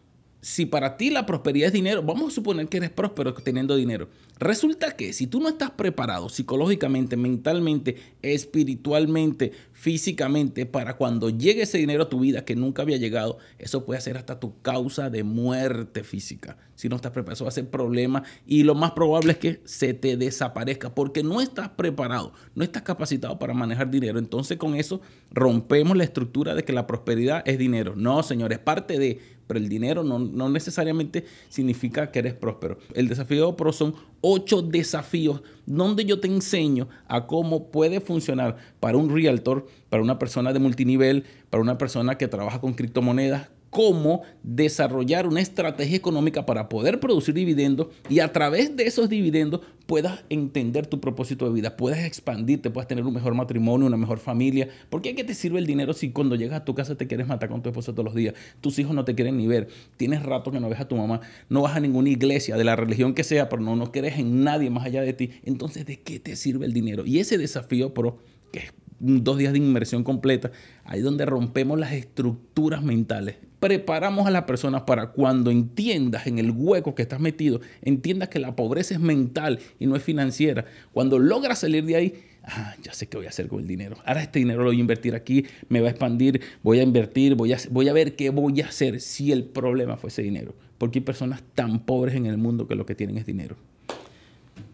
si 0.46 0.64
para 0.64 0.96
ti 0.96 1.10
la 1.10 1.26
prosperidad 1.26 1.66
es 1.66 1.72
dinero, 1.72 2.04
vamos 2.04 2.28
a 2.28 2.34
suponer 2.36 2.68
que 2.68 2.76
eres 2.76 2.90
próspero 2.90 3.34
teniendo 3.34 3.74
dinero. 3.74 4.08
Resulta 4.38 4.96
que 4.96 5.14
si 5.14 5.26
tú 5.26 5.40
no 5.40 5.48
estás 5.48 5.70
preparado 5.70 6.28
psicológicamente, 6.28 7.16
mentalmente, 7.16 7.96
espiritualmente, 8.20 9.52
físicamente, 9.72 10.66
para 10.66 10.98
cuando 10.98 11.30
llegue 11.30 11.62
ese 11.62 11.78
dinero 11.78 12.02
a 12.02 12.08
tu 12.10 12.20
vida 12.20 12.44
que 12.44 12.54
nunca 12.54 12.82
había 12.82 12.98
llegado, 12.98 13.38
eso 13.58 13.86
puede 13.86 14.00
ser 14.02 14.18
hasta 14.18 14.38
tu 14.38 14.60
causa 14.60 15.08
de 15.08 15.24
muerte 15.24 16.04
física. 16.04 16.58
Si 16.74 16.90
no 16.90 16.96
estás 16.96 17.12
preparado, 17.12 17.32
eso 17.32 17.44
va 17.44 17.48
a 17.48 17.52
ser 17.52 17.70
problema 17.70 18.24
y 18.46 18.64
lo 18.64 18.74
más 18.74 18.90
probable 18.90 19.32
es 19.32 19.38
que 19.38 19.60
se 19.64 19.94
te 19.94 20.18
desaparezca 20.18 20.94
porque 20.94 21.22
no 21.22 21.40
estás 21.40 21.70
preparado, 21.70 22.34
no 22.54 22.62
estás 22.62 22.82
capacitado 22.82 23.38
para 23.38 23.54
manejar 23.54 23.90
dinero. 23.90 24.18
Entonces 24.18 24.58
con 24.58 24.74
eso 24.74 25.00
rompemos 25.30 25.96
la 25.96 26.04
estructura 26.04 26.54
de 26.54 26.64
que 26.64 26.74
la 26.74 26.86
prosperidad 26.86 27.42
es 27.46 27.56
dinero. 27.56 27.94
No, 27.96 28.22
señores, 28.22 28.58
parte 28.58 28.98
de 28.98 29.36
pero 29.46 29.58
el 29.58 29.68
dinero 29.68 30.02
no, 30.02 30.48
necesariamente 30.48 31.24
significa 31.48 32.10
que 32.10 32.18
eres 32.18 32.34
próspero. 32.34 32.78
El 32.94 33.08
desafío 33.08 33.56
Pro 33.56 33.72
son 33.72 33.94
ocho 34.28 34.60
desafíos 34.60 35.40
donde 35.66 36.04
yo 36.04 36.18
te 36.18 36.26
enseño 36.26 36.88
a 37.06 37.28
cómo 37.28 37.70
puede 37.70 38.00
funcionar 38.00 38.56
para 38.80 38.98
un 38.98 39.08
realtor, 39.14 39.66
para 39.88 40.02
una 40.02 40.18
persona 40.18 40.52
de 40.52 40.58
multinivel, 40.58 41.24
para 41.48 41.62
una 41.62 41.78
persona 41.78 42.18
que 42.18 42.26
trabaja 42.26 42.60
con 42.60 42.74
criptomonedas, 42.74 43.50
cómo 43.76 44.22
desarrollar 44.42 45.26
una 45.26 45.42
estrategia 45.42 45.98
económica 45.98 46.46
para 46.46 46.70
poder 46.70 46.98
producir 46.98 47.34
dividendos 47.34 47.88
y 48.08 48.20
a 48.20 48.32
través 48.32 48.74
de 48.74 48.86
esos 48.86 49.10
dividendos 49.10 49.60
puedas 49.84 50.24
entender 50.30 50.86
tu 50.86 50.98
propósito 50.98 51.44
de 51.44 51.52
vida, 51.52 51.76
puedas 51.76 51.98
expandirte, 51.98 52.70
puedas 52.70 52.88
tener 52.88 53.04
un 53.04 53.12
mejor 53.12 53.34
matrimonio, 53.34 53.86
una 53.86 53.98
mejor 53.98 54.18
familia. 54.18 54.70
¿Por 54.88 55.02
qué, 55.02 55.14
qué 55.14 55.24
te 55.24 55.34
sirve 55.34 55.58
el 55.58 55.66
dinero 55.66 55.92
si 55.92 56.10
cuando 56.10 56.36
llegas 56.36 56.62
a 56.62 56.64
tu 56.64 56.74
casa 56.74 56.94
te 56.94 57.06
quieres 57.06 57.26
matar 57.26 57.50
con 57.50 57.60
tu 57.60 57.68
esposo 57.68 57.92
todos 57.92 58.06
los 58.06 58.14
días? 58.14 58.32
Tus 58.62 58.78
hijos 58.78 58.94
no 58.94 59.04
te 59.04 59.14
quieren 59.14 59.36
ni 59.36 59.46
ver, 59.46 59.68
tienes 59.98 60.22
rato 60.22 60.50
que 60.50 60.58
no 60.58 60.70
ves 60.70 60.80
a 60.80 60.88
tu 60.88 60.96
mamá, 60.96 61.20
no 61.50 61.60
vas 61.60 61.76
a 61.76 61.80
ninguna 61.80 62.08
iglesia, 62.08 62.56
de 62.56 62.64
la 62.64 62.76
religión 62.76 63.12
que 63.12 63.24
sea, 63.24 63.50
pero 63.50 63.60
no, 63.60 63.76
no 63.76 63.92
crees 63.92 64.18
en 64.18 64.42
nadie 64.42 64.70
más 64.70 64.86
allá 64.86 65.02
de 65.02 65.12
ti. 65.12 65.32
Entonces, 65.44 65.84
¿de 65.84 66.00
qué 66.00 66.18
te 66.18 66.34
sirve 66.36 66.64
el 66.64 66.72
dinero? 66.72 67.04
Y 67.04 67.18
ese 67.18 67.36
desafío, 67.36 67.92
pro, 67.92 68.20
que 68.52 68.60
es 68.60 68.72
dos 68.98 69.36
días 69.36 69.52
de 69.52 69.58
inmersión 69.58 70.02
completa, 70.02 70.50
ahí 70.84 71.02
donde 71.02 71.26
rompemos 71.26 71.78
las 71.78 71.92
estructuras 71.92 72.82
mentales. 72.82 73.36
Preparamos 73.60 74.26
a 74.26 74.30
la 74.30 74.46
persona 74.46 74.84
para 74.84 75.12
cuando 75.12 75.50
entiendas 75.50 76.26
en 76.26 76.38
el 76.38 76.50
hueco 76.50 76.94
que 76.94 77.02
estás 77.02 77.20
metido, 77.20 77.60
entiendas 77.82 78.28
que 78.28 78.38
la 78.38 78.54
pobreza 78.54 78.94
es 78.94 79.00
mental 79.00 79.58
y 79.78 79.86
no 79.86 79.96
es 79.96 80.02
financiera. 80.02 80.66
Cuando 80.92 81.18
logras 81.18 81.60
salir 81.60 81.84
de 81.84 81.96
ahí, 81.96 82.14
ah, 82.44 82.74
ya 82.82 82.92
sé 82.92 83.08
qué 83.08 83.16
voy 83.16 83.26
a 83.26 83.30
hacer 83.30 83.48
con 83.48 83.60
el 83.60 83.66
dinero. 83.66 83.96
Ahora 84.04 84.22
este 84.22 84.38
dinero 84.38 84.60
lo 84.60 84.70
voy 84.70 84.76
a 84.76 84.80
invertir 84.80 85.14
aquí, 85.14 85.46
me 85.68 85.80
va 85.80 85.88
a 85.88 85.90
expandir, 85.90 86.40
voy 86.62 86.80
a 86.80 86.82
invertir, 86.82 87.34
voy 87.34 87.52
a, 87.52 87.58
voy 87.70 87.88
a 87.88 87.92
ver 87.92 88.14
qué 88.14 88.30
voy 88.30 88.60
a 88.60 88.66
hacer 88.66 89.00
si 89.00 89.32
el 89.32 89.44
problema 89.44 89.96
fue 89.96 90.08
ese 90.08 90.22
dinero. 90.22 90.54
Porque 90.78 90.98
hay 90.98 91.04
personas 91.04 91.42
tan 91.54 91.80
pobres 91.80 92.14
en 92.14 92.26
el 92.26 92.36
mundo 92.36 92.68
que 92.68 92.74
lo 92.74 92.84
que 92.84 92.94
tienen 92.94 93.16
es 93.16 93.26
dinero. 93.26 93.56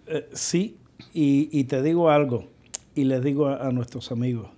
Eh, 0.09 0.29
sí, 0.33 0.77
y 1.15 1.65
te 1.65 1.83
digo 1.83 2.11
algo 2.11 2.53
y 2.95 3.05
les 3.05 3.23
digo 3.23 3.49
a, 3.49 3.71
nuestros 3.73 4.13
amigos, 4.13 4.51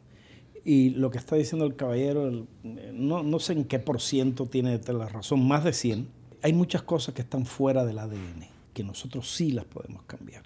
y 0.65 0.91
lo 0.91 1.11
que 1.11 1.19
está 1.19 1.37
diciendo 1.37 1.67
el 1.67 1.77
caballero, 1.77 2.47
no, 2.63 3.23
no, 3.23 3.39
sé 3.39 3.53
en 3.53 3.65
qué 3.65 3.79
por 3.79 4.01
ciento 4.01 4.47
tiene 4.47 4.81
la 4.87 5.09
razón, 5.09 5.47
más 5.47 5.65
de 5.65 5.73
100, 5.73 6.09
hay 6.43 6.53
muchas 6.53 6.83
cosas 6.83 7.15
que 7.15 7.23
están 7.23 7.45
fuera 7.45 7.85
del 7.85 7.99
ADN, 7.99 8.47
que 8.73 8.83
nosotros 8.83 9.31
sí 9.31 9.51
las 9.51 9.65
podemos 9.67 10.03
cambiar, 10.05 10.43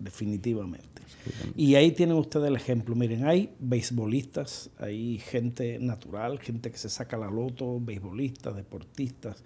definitivamente. 0.00 1.02
Y 1.56 1.76
ahí 1.76 1.92
tienen 1.92 2.16
ustedes 2.16 2.48
el 2.48 2.56
ejemplo. 2.56 2.94
Miren, 2.94 3.26
hay 3.26 3.50
beisbolistas, 3.58 4.70
hay 4.78 5.18
gente 5.18 5.78
natural, 5.78 6.38
gente 6.38 6.70
que 6.70 6.78
se 6.78 6.88
saca 6.88 7.16
la 7.16 7.30
loto, 7.30 7.80
beisbolistas, 7.80 8.56
deportistas. 8.56 9.42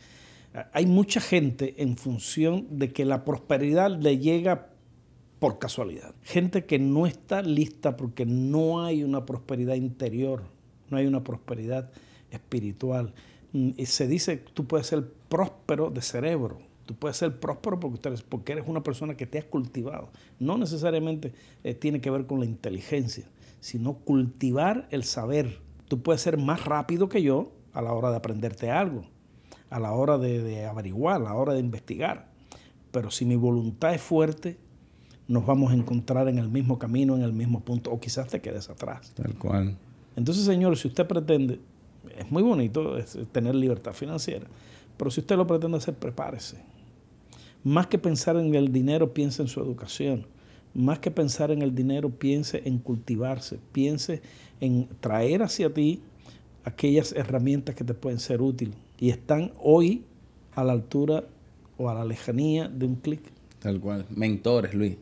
Hay 0.73 0.87
mucha 0.87 1.21
gente 1.21 1.75
en 1.79 1.97
función 1.97 2.67
de 2.79 2.93
que 2.93 3.05
la 3.05 3.25
prosperidad 3.25 3.91
le 3.91 4.19
llega 4.19 4.71
por 5.38 5.59
casualidad. 5.59 6.14
Gente 6.23 6.64
que 6.64 6.78
no 6.78 7.07
está 7.07 7.42
lista 7.42 7.97
porque 7.97 8.26
no 8.26 8.85
hay 8.85 9.04
una 9.04 9.25
prosperidad 9.25 9.75
interior, 9.75 10.42
no 10.90 10.97
hay 10.97 11.07
una 11.07 11.23
prosperidad 11.23 11.90
espiritual. 12.30 13.14
Mm, 13.52 13.71
y 13.76 13.87
se 13.87 14.09
dice, 14.09 14.37
tú 14.37 14.66
puedes 14.66 14.87
ser 14.87 15.11
próspero 15.28 15.90
de 15.90 16.02
cerebro, 16.02 16.59
tú 16.87 16.95
puedes 16.95 17.16
ser 17.16 17.38
próspero 17.38 17.78
porque, 17.78 18.09
eres, 18.09 18.23
porque 18.23 18.52
eres 18.52 18.64
una 18.66 18.83
persona 18.83 19.16
que 19.16 19.26
te 19.26 19.38
has 19.38 19.45
cultivado. 19.45 20.11
No 20.38 20.59
necesariamente 20.59 21.33
eh, 21.64 21.75
tiene 21.75 22.00
que 22.00 22.11
ver 22.11 22.26
con 22.26 22.40
la 22.40 22.47
inteligencia, 22.47 23.28
sino 23.61 23.95
cultivar 23.95 24.88
el 24.90 25.04
saber. 25.04 25.61
Tú 25.88 26.02
puedes 26.02 26.21
ser 26.21 26.37
más 26.37 26.64
rápido 26.64 27.09
que 27.09 27.23
yo 27.23 27.52
a 27.73 27.80
la 27.83 27.92
hora 27.92 28.11
de 28.11 28.16
aprenderte 28.16 28.71
algo, 28.71 29.04
a 29.71 29.78
la 29.78 29.92
hora 29.92 30.18
de, 30.18 30.42
de 30.42 30.66
averiguar, 30.66 31.16
a 31.16 31.25
la 31.25 31.35
hora 31.35 31.54
de 31.54 31.61
investigar. 31.61 32.28
Pero 32.90 33.11
si 33.11 33.25
mi 33.25 33.37
voluntad 33.37 33.95
es 33.95 34.00
fuerte, 34.00 34.59
nos 35.28 35.44
vamos 35.44 35.70
a 35.70 35.75
encontrar 35.75 36.26
en 36.28 36.38
el 36.38 36.49
mismo 36.49 36.78
camino, 36.78 37.14
en 37.14 37.23
el 37.23 37.35
mismo 37.35 37.61
punto, 37.61 37.92
o 37.92 38.00
quizás 38.00 38.28
te 38.28 38.40
quedes 38.40 38.68
atrás. 38.70 39.12
Tal 39.14 39.35
cual. 39.35 39.76
Entonces, 40.16 40.44
señor, 40.44 40.76
si 40.76 40.88
usted 40.88 41.06
pretende, 41.06 41.61
es 42.16 42.30
muy 42.30 42.42
bonito 42.42 42.97
tener 43.30 43.54
libertad 43.54 43.92
financiera, 43.92 44.47
pero 44.97 45.11
si 45.11 45.20
usted 45.20 45.37
lo 45.37 45.47
pretende 45.47 45.76
hacer, 45.76 45.94
prepárese. 45.94 46.56
Más 47.62 47.87
que 47.87 47.99
pensar 47.99 48.37
en 48.37 48.54
el 48.54 48.73
dinero, 48.73 49.12
piense 49.12 49.42
en 49.42 49.49
su 49.49 49.61
educación. 49.61 50.26
Más 50.75 50.99
que 50.99 51.11
pensar 51.11 51.50
en 51.50 51.62
el 51.62 51.75
dinero, 51.75 52.11
piense 52.11 52.62
en 52.64 52.78
cultivarse, 52.78 53.58
piense 53.73 54.23
en 54.61 54.88
traer 55.00 55.42
hacia 55.42 55.73
ti 55.73 56.00
aquellas 56.64 57.12
herramientas 57.12 57.75
que 57.75 57.85
te 57.85 57.94
pueden 57.94 58.18
ser 58.18 58.42
útiles 58.42 58.76
y 58.99 59.11
están 59.11 59.52
hoy 59.61 60.04
a 60.54 60.64
la 60.64 60.73
altura 60.73 61.25
o 61.76 61.88
a 61.88 61.94
la 61.94 62.04
lejanía 62.04 62.68
de 62.68 62.87
un 62.87 62.97
clic. 62.97 63.23
Tal 63.61 63.80
cual. 63.80 64.06
Mentores, 64.11 64.75
Luis. 64.75 64.97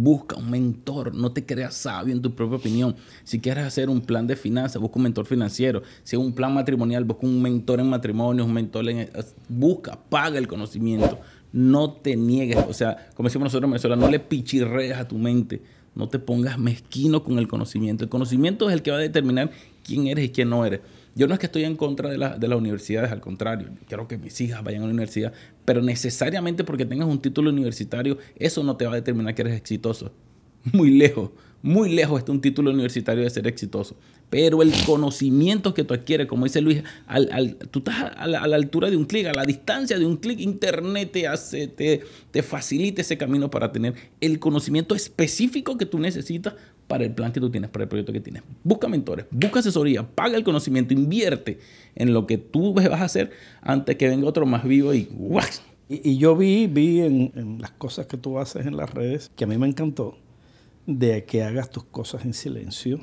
Busca 0.00 0.36
un 0.36 0.48
mentor, 0.48 1.12
no 1.12 1.32
te 1.32 1.44
creas 1.44 1.74
sabio 1.74 2.14
en 2.14 2.22
tu 2.22 2.32
propia 2.32 2.58
opinión. 2.58 2.94
Si 3.24 3.40
quieres 3.40 3.64
hacer 3.64 3.90
un 3.90 4.00
plan 4.00 4.28
de 4.28 4.36
finanzas, 4.36 4.80
busca 4.80 4.96
un 4.98 5.02
mentor 5.02 5.26
financiero. 5.26 5.82
Si 6.04 6.14
es 6.14 6.22
un 6.22 6.32
plan 6.34 6.54
matrimonial, 6.54 7.02
busca 7.02 7.26
un 7.26 7.42
mentor 7.42 7.80
en 7.80 7.88
matrimonio, 7.88 8.44
un 8.44 8.52
mentor 8.52 8.88
en... 8.88 9.10
Busca, 9.48 9.98
paga 10.08 10.38
el 10.38 10.46
conocimiento. 10.46 11.18
No 11.52 11.90
te 11.94 12.14
niegues. 12.14 12.58
O 12.68 12.74
sea, 12.74 13.08
como 13.16 13.28
decimos 13.28 13.46
nosotros 13.46 13.66
en 13.66 13.72
Venezuela, 13.72 13.96
no 13.96 14.08
le 14.08 14.20
pichirrees 14.20 14.96
a 14.96 15.08
tu 15.08 15.18
mente. 15.18 15.62
No 15.96 16.08
te 16.08 16.20
pongas 16.20 16.60
mezquino 16.60 17.24
con 17.24 17.40
el 17.40 17.48
conocimiento. 17.48 18.04
El 18.04 18.08
conocimiento 18.08 18.68
es 18.68 18.74
el 18.74 18.82
que 18.82 18.92
va 18.92 18.98
a 18.98 19.00
determinar 19.00 19.50
quién 19.88 20.06
eres 20.06 20.26
y 20.26 20.28
quién 20.28 20.50
no 20.50 20.64
eres. 20.64 20.80
Yo 21.14 21.26
no 21.26 21.34
es 21.34 21.40
que 21.40 21.46
estoy 21.46 21.64
en 21.64 21.74
contra 21.74 22.10
de, 22.10 22.18
la, 22.18 22.38
de 22.38 22.46
las 22.46 22.58
universidades, 22.58 23.10
al 23.10 23.20
contrario, 23.20 23.70
quiero 23.88 24.06
que 24.06 24.18
mis 24.18 24.40
hijas 24.40 24.62
vayan 24.62 24.82
a 24.82 24.86
la 24.86 24.92
universidad, 24.92 25.32
pero 25.64 25.82
necesariamente 25.82 26.62
porque 26.62 26.84
tengas 26.84 27.08
un 27.08 27.20
título 27.20 27.50
universitario, 27.50 28.18
eso 28.36 28.62
no 28.62 28.76
te 28.76 28.86
va 28.86 28.92
a 28.92 28.96
determinar 28.96 29.34
que 29.34 29.42
eres 29.42 29.56
exitoso. 29.56 30.12
Muy 30.72 30.90
lejos, 30.90 31.30
muy 31.62 31.92
lejos 31.92 32.18
está 32.18 32.30
un 32.30 32.40
título 32.40 32.70
universitario 32.70 33.24
de 33.24 33.30
ser 33.30 33.46
exitoso. 33.46 33.96
Pero 34.28 34.60
el 34.60 34.72
conocimiento 34.84 35.72
que 35.72 35.84
tú 35.84 35.94
adquieres, 35.94 36.26
como 36.26 36.44
dice 36.44 36.60
Luis, 36.60 36.82
tú 37.70 37.78
estás 37.78 38.12
a 38.16 38.26
la, 38.26 38.40
altura 38.40 38.90
de 38.90 38.96
un 38.96 39.06
clic, 39.06 39.26
a 39.26 39.32
la 39.32 39.46
distancia 39.46 39.98
de 39.98 40.04
un 40.04 40.18
clic, 40.18 40.38
Internet 40.40 41.10
te, 41.12 41.26
hace, 41.26 41.66
te 41.68 42.42
facilita 42.42 43.00
ese 43.00 43.16
camino 43.16 43.50
para 43.50 43.72
tener 43.72 43.94
el 44.20 44.38
conocimiento 44.38 44.94
específico 44.94 45.78
que 45.78 45.86
tú 45.86 45.98
necesitas 45.98 46.54
para 46.88 47.04
el 47.04 47.12
plan 47.12 47.30
que 47.30 47.38
tú 47.38 47.50
tienes, 47.50 47.70
para 47.70 47.84
el 47.84 47.88
proyecto 47.88 48.12
que 48.12 48.20
tienes. 48.20 48.42
Busca 48.64 48.88
mentores, 48.88 49.26
busca 49.30 49.60
asesoría, 49.60 50.02
paga 50.02 50.36
el 50.36 50.42
conocimiento, 50.42 50.94
invierte 50.94 51.58
en 51.94 52.12
lo 52.12 52.26
que 52.26 52.38
tú 52.38 52.72
vas 52.72 52.86
a 52.86 53.04
hacer 53.04 53.30
antes 53.60 53.96
que 53.96 54.08
venga 54.08 54.26
otro 54.26 54.46
más 54.46 54.64
vivo 54.64 54.92
y 54.94 55.08
Y, 55.88 56.16
yo 56.16 56.34
vi, 56.34 56.66
vi 56.66 57.00
en, 57.00 57.58
las 57.60 57.70
cosas 57.72 58.06
que 58.06 58.16
tú 58.16 58.38
haces 58.38 58.66
en 58.66 58.76
las 58.76 58.92
redes, 58.92 59.30
que 59.36 59.44
a 59.44 59.46
mí 59.46 59.56
me 59.58 59.66
encantó, 59.66 60.16
de 60.86 61.24
que 61.24 61.42
hagas 61.42 61.70
tus 61.70 61.84
cosas 61.84 62.24
en 62.24 62.32
silencio. 62.32 62.98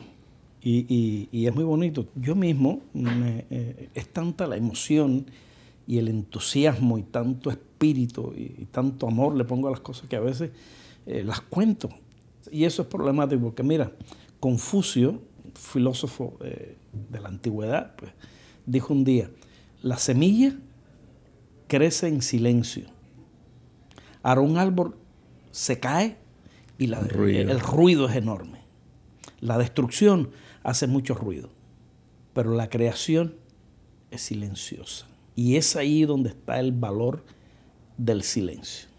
Y, 0.62 1.46
es 1.46 1.54
muy 1.54 1.63
bonito. 1.63 2.08
Yo 2.15 2.34
mismo, 2.34 2.82
eh, 2.96 3.89
es 3.94 4.08
tanta 4.08 4.48
la 4.48 4.58
emoción 4.58 5.27
y 5.88 6.00
el 6.00 6.08
entusiasmo 6.08 6.98
y 6.98 7.04
tanto 7.04 7.51
espíritu 7.51 8.34
y, 8.36 8.65
tanto 8.72 9.08
amor 9.08 9.36
le 9.36 9.46
pongo 9.46 9.68
a 9.68 9.72
las 9.72 9.80
cosas 9.80 10.10
que 10.10 10.15
a 10.15 10.22
veces 10.22 10.50
eh, 11.06 11.24
las 11.24 11.42
cuento. 11.42 11.89
Y 12.52 12.66
eso 12.66 12.84
es 12.84 12.88
problemático 12.88 13.42
porque 13.42 13.64
mira, 13.64 13.92
Confucio, 14.40 15.22
filósofo 15.56 16.38
eh, 16.42 16.78
de 17.10 17.20
la 17.20 17.30
antigüedad, 17.30 17.96
pues, 17.96 18.12
dijo 18.66 18.94
un 18.94 19.04
día, 19.04 19.32
la 19.82 19.98
semilla 19.98 20.56
crece 21.68 22.08
en 22.08 22.22
silencio. 22.22 22.86
Ahora 24.22 24.42
un 24.42 24.58
árbol 24.58 24.98
se 25.52 25.80
cae 25.80 26.18
y 26.78 26.86
el, 26.86 27.10
ruido. 27.10 27.52
el 27.52 27.60
ruido 27.60 28.08
es 28.10 28.16
enorme. 28.16 28.60
La 29.40 29.58
destrucción 29.58 30.32
hace 30.64 30.88
mucho 30.88 31.14
ruido, 31.14 31.50
pero 32.34 32.54
la 32.54 32.70
creación 32.70 33.36
es 34.12 34.22
silenciosa. 34.22 35.08
Y 35.36 35.56
es 35.58 35.75
ahí 35.75 36.06
donde 36.06 36.30
está 36.30 36.60
el 36.60 36.72
valor 36.72 37.24
del 37.98 38.24
silencio. 38.24 38.90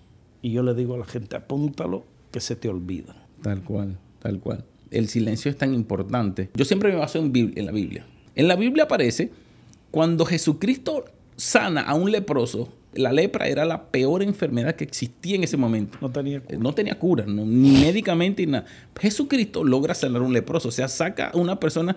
Y 0.43 0.53
yo 0.53 0.63
le 0.63 0.75
digo 0.75 0.95
a 0.95 0.99
la 0.99 1.07
gente, 1.07 1.37
apúntalo 1.37 2.05
que 2.31 2.41
se 2.41 2.57
te 2.57 2.69
olvida. 2.69 3.26
Tal 3.47 3.63
cual, 3.63 3.97
tal 4.19 4.41
cual. 4.41 4.65
El 4.91 5.07
silencio 5.07 5.49
es 5.49 5.57
tan 5.57 5.73
importante. 5.73 6.51
Yo 6.55 6.65
siempre 6.65 6.91
me 6.91 6.97
baso 6.97 7.21
en, 7.21 7.33
en 7.55 7.65
la 7.65 7.71
Biblia. 7.71 8.05
En 8.35 8.49
la 8.49 8.57
Biblia 8.57 8.85
aparece 8.85 9.31
cuando 9.93 10.25
Jesucristo 10.25 11.05
sana 11.37 11.83
a 11.83 11.95
un 11.95 12.11
leproso, 12.11 12.73
la 12.93 13.13
lepra 13.13 13.47
era 13.47 13.65
la 13.65 13.85
peor 13.93 14.25
enfermedad 14.25 14.75
que 14.75 14.83
existía 14.83 15.37
en 15.37 15.45
ese 15.45 15.57
momento. 15.57 15.97
No 16.01 16.11
tenía 16.11 16.41
cura. 16.41 16.59
No 16.59 16.75
tenía 16.75 16.99
cura, 16.99 17.25
ni 17.25 17.71
médicamente 17.85 18.45
ni 18.45 18.51
nada. 18.51 18.67
Jesucristo 18.99 19.63
logra 19.63 19.95
sanar 19.95 20.23
a 20.23 20.25
un 20.25 20.33
leproso, 20.33 20.69
o 20.69 20.73
sea, 20.73 20.89
saca 20.89 21.29
a 21.29 21.37
una 21.37 21.61
persona 21.61 21.97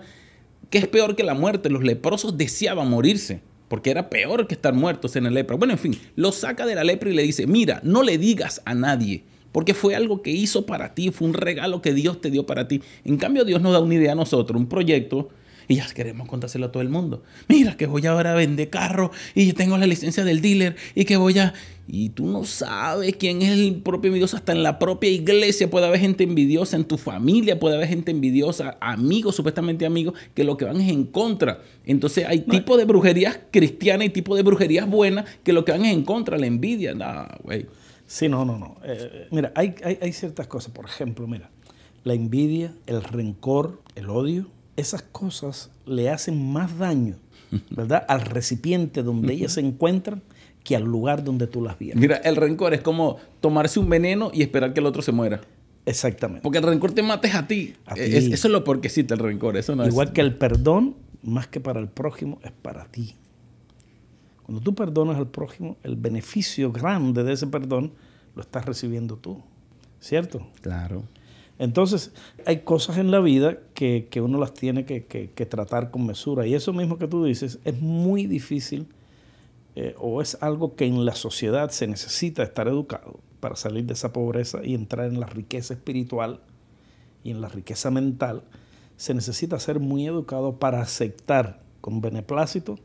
que 0.70 0.78
es 0.78 0.86
peor 0.86 1.16
que 1.16 1.24
la 1.24 1.34
muerte. 1.34 1.68
Los 1.68 1.82
leprosos 1.82 2.38
deseaban 2.38 2.88
morirse 2.88 3.40
porque 3.66 3.90
era 3.90 4.08
peor 4.08 4.46
que 4.46 4.54
estar 4.54 4.72
muertos 4.72 5.16
en 5.16 5.24
la 5.24 5.30
lepra. 5.30 5.56
Bueno, 5.56 5.72
en 5.72 5.80
fin, 5.80 5.98
lo 6.14 6.30
saca 6.30 6.64
de 6.64 6.76
la 6.76 6.84
lepra 6.84 7.10
y 7.10 7.14
le 7.14 7.22
dice, 7.22 7.46
mira, 7.46 7.80
no 7.82 8.02
le 8.02 8.18
digas 8.18 8.62
a 8.64 8.74
nadie, 8.74 9.24
porque 9.52 9.74
fue 9.74 9.94
algo 9.94 10.22
que 10.22 10.30
hizo 10.30 10.66
para 10.66 10.94
ti, 10.94 11.10
fue 11.10 11.28
un 11.28 11.34
regalo 11.34 11.82
que 11.82 11.94
Dios 11.94 12.20
te 12.20 12.30
dio 12.30 12.46
para 12.46 12.68
ti. 12.68 12.82
En 13.04 13.16
cambio, 13.16 13.44
Dios 13.44 13.60
nos 13.62 13.72
da 13.72 13.80
una 13.80 13.94
idea 13.94 14.12
a 14.12 14.16
nosotros, 14.16 14.60
un 14.60 14.68
proyecto, 14.68 15.28
y 15.70 15.76
ya 15.76 15.86
queremos 15.86 16.26
contárselo 16.26 16.66
a 16.66 16.72
todo 16.72 16.82
el 16.82 16.88
mundo. 16.88 17.22
Mira 17.46 17.76
que 17.76 17.86
voy 17.86 18.04
ahora 18.04 18.32
a 18.32 18.34
vender 18.34 18.70
carro 18.70 19.12
y 19.36 19.52
tengo 19.52 19.78
la 19.78 19.86
licencia 19.86 20.24
del 20.24 20.40
dealer 20.40 20.74
y 20.96 21.04
que 21.04 21.16
voy 21.16 21.38
a... 21.38 21.54
Y 21.86 22.08
tú 22.08 22.26
no 22.26 22.42
sabes 22.42 23.14
quién 23.14 23.40
es 23.42 23.50
el 23.50 23.76
propio 23.76 24.08
envidioso. 24.08 24.36
Hasta 24.36 24.50
en 24.50 24.64
la 24.64 24.80
propia 24.80 25.08
iglesia 25.10 25.70
puede 25.70 25.86
haber 25.86 26.00
gente 26.00 26.24
envidiosa, 26.24 26.76
en 26.76 26.86
tu 26.86 26.98
familia 26.98 27.60
puede 27.60 27.76
haber 27.76 27.86
gente 27.86 28.10
envidiosa, 28.10 28.78
amigos, 28.80 29.36
supuestamente 29.36 29.86
amigos, 29.86 30.14
que 30.34 30.42
lo 30.42 30.56
que 30.56 30.64
van 30.64 30.80
es 30.80 30.90
en 30.90 31.04
contra. 31.04 31.62
Entonces 31.84 32.26
hay 32.26 32.40
tipo 32.40 32.76
de 32.76 32.84
brujerías 32.84 33.38
cristianas 33.52 34.08
y 34.08 34.10
tipo 34.10 34.34
de 34.34 34.42
brujerías 34.42 34.90
buenas 34.90 35.26
que 35.44 35.52
lo 35.52 35.64
que 35.64 35.70
van 35.70 35.84
es 35.84 35.92
en 35.92 36.02
contra, 36.02 36.36
la 36.36 36.46
envidia. 36.46 36.94
No, 36.94 37.28
güey. 37.44 37.66
Sí, 38.10 38.28
no, 38.28 38.44
no, 38.44 38.58
no. 38.58 38.76
Eh, 38.82 39.28
mira, 39.30 39.52
hay, 39.54 39.74
hay 39.84 40.12
ciertas 40.12 40.48
cosas. 40.48 40.72
Por 40.72 40.84
ejemplo, 40.84 41.28
mira, 41.28 41.50
la 42.02 42.14
envidia, 42.14 42.74
el 42.86 43.04
rencor, 43.04 43.80
el 43.94 44.10
odio 44.10 44.46
esas 44.80 45.02
cosas 45.02 45.70
le 45.86 46.10
hacen 46.10 46.52
más 46.52 46.78
daño, 46.78 47.16
¿verdad? 47.70 48.04
Al 48.08 48.22
recipiente 48.22 49.02
donde 49.02 49.34
ellas 49.34 49.52
se 49.52 49.60
encuentran 49.60 50.22
que 50.64 50.76
al 50.76 50.84
lugar 50.84 51.24
donde 51.24 51.46
tú 51.46 51.62
las 51.62 51.78
vieras. 51.78 52.00
Mira, 52.00 52.16
el 52.16 52.36
rencor 52.36 52.74
es 52.74 52.80
como 52.80 53.16
tomarse 53.40 53.78
un 53.80 53.88
veneno 53.88 54.30
y 54.32 54.42
esperar 54.42 54.74
que 54.74 54.80
el 54.80 54.86
otro 54.86 55.02
se 55.02 55.12
muera. 55.12 55.40
Exactamente. 55.86 56.42
Porque 56.42 56.58
el 56.58 56.64
rencor 56.64 56.92
te 56.92 57.02
mates 57.02 57.34
a 57.34 57.46
ti. 57.46 57.74
eso 57.96 58.48
es 58.48 58.52
lo 58.52 58.64
porque 58.64 58.90
el 58.94 59.18
rencor. 59.18 59.56
Eso 59.56 59.74
no 59.74 59.86
Igual 59.86 60.12
que 60.12 60.20
el 60.20 60.36
perdón, 60.36 60.96
más 61.22 61.46
que 61.46 61.60
para 61.60 61.80
el 61.80 61.88
prójimo, 61.88 62.38
es 62.44 62.52
para 62.52 62.84
ti. 62.86 63.14
Cuando 64.44 64.62
tú 64.62 64.74
perdonas 64.74 65.16
al 65.16 65.28
prójimo, 65.28 65.78
el 65.82 65.96
beneficio 65.96 66.70
grande 66.72 67.24
de 67.24 67.32
ese 67.32 67.46
perdón 67.46 67.92
lo 68.34 68.42
estás 68.42 68.64
recibiendo 68.66 69.16
tú. 69.16 69.42
¿Cierto? 70.00 70.46
Claro. 70.62 71.02
Entonces, 71.58 72.12
hay 72.46 72.60
cosas 72.60 72.96
en 72.96 73.10
la 73.10 73.20
vida 73.20 73.58
que, 73.74 74.08
uno 74.22 74.38
las 74.38 74.54
tiene 74.54 74.86
que, 74.86 75.46
tratar 75.50 75.90
con 75.90 76.06
mesura. 76.06 76.46
Y 76.46 76.54
eso 76.54 76.72
mismo 76.72 76.96
que 76.96 77.06
tú 77.06 77.22
dices 77.22 77.58
es 77.66 77.78
muy 77.80 78.26
difícil 78.26 78.86
eh, 79.76 79.94
o 79.98 80.22
es 80.22 80.38
algo 80.40 80.74
que 80.74 80.86
en 80.86 81.04
la 81.04 81.14
sociedad 81.14 81.68
se 81.70 81.86
necesita 81.86 82.42
estar 82.42 82.66
educado 82.66 83.20
para 83.40 83.56
salir 83.56 83.84
de 83.84 83.92
esa 83.92 84.10
pobreza 84.12 84.60
y 84.64 84.74
entrar 84.74 85.06
en 85.06 85.20
la 85.20 85.26
riqueza 85.26 85.74
espiritual 85.74 86.40
y 87.24 87.30
en 87.30 87.42
la 87.42 87.48
riqueza 87.48 87.90
mental. 87.90 88.42
Se 88.96 89.12
necesita 89.12 89.60
ser 89.60 89.80
muy 89.80 90.06
educado 90.06 90.58
para 90.58 90.80
aceptar 90.80 91.60
con 91.82 92.00
beneplácito 92.00 92.78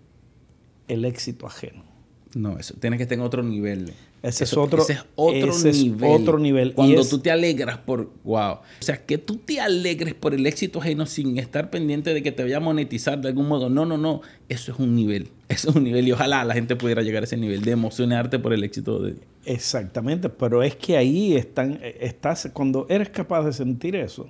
el 0.90 1.06
éxito 1.06 1.48
ajeno. 1.48 1.95
No, 2.36 2.60
eso 2.60 2.74
tiene 2.78 2.98
que 2.98 3.04
estar 3.04 3.18
en 3.18 3.24
otro 3.24 3.42
nivel. 3.42 3.94
Ese 4.22 4.44
es 4.44 4.58
otro, 4.58 4.82
ese 4.82 4.94
es 4.94 5.06
otro 5.16 5.54
nivel. 5.72 6.12
otro 6.12 6.38
nivel. 6.38 6.74
Cuando 6.74 7.06
tú 7.06 7.20
te 7.20 7.32
alegras 7.32 7.78
por, 7.78 8.12
wow. 8.26 8.56
O 8.56 8.62
sea, 8.82 9.06
que 9.06 9.18
tú 9.18 9.38
te 9.38 9.62
alegres 9.62 10.16
por 10.16 10.34
el 10.34 10.46
éxito 10.46 10.82
ajeno 10.82 11.06
sin 11.06 11.40
estar 11.40 11.70
pendiente 11.70 12.14
de 12.14 12.22
que 12.22 12.34
te 12.34 12.44
vaya 12.44 12.58
a 12.58 12.60
monetizar 12.60 13.22
de 13.22 13.30
algún 13.30 13.48
modo. 13.48 13.70
No, 13.70 13.86
no, 13.86 13.98
no. 13.98 14.22
Eso 14.50 14.74
es 14.74 14.80
un 14.80 14.96
nivel. 14.98 15.30
Eso 15.48 15.70
es 15.70 15.78
un 15.78 15.86
nivel 15.86 16.10
y 16.10 16.12
ojalá 16.12 16.44
la 16.44 16.54
gente 16.54 16.76
pudiera 16.76 17.04
llegar 17.04 17.24
a 17.24 17.26
ese 17.26 17.38
nivel 17.38 17.62
de 17.62 17.72
emocionarte 17.72 18.38
por 18.38 18.52
el 18.52 18.66
éxito 18.66 19.00
de... 19.00 19.16
Exactamente, 19.46 20.28
pero 20.28 20.62
es 20.62 20.76
que 20.76 20.98
ahí 20.98 21.38
están, 21.38 21.80
estás, 21.82 22.50
cuando 22.52 22.86
eres 22.90 23.12
capaz 23.12 23.46
de 23.46 23.54
sentir 23.54 23.96
eso, 23.96 24.28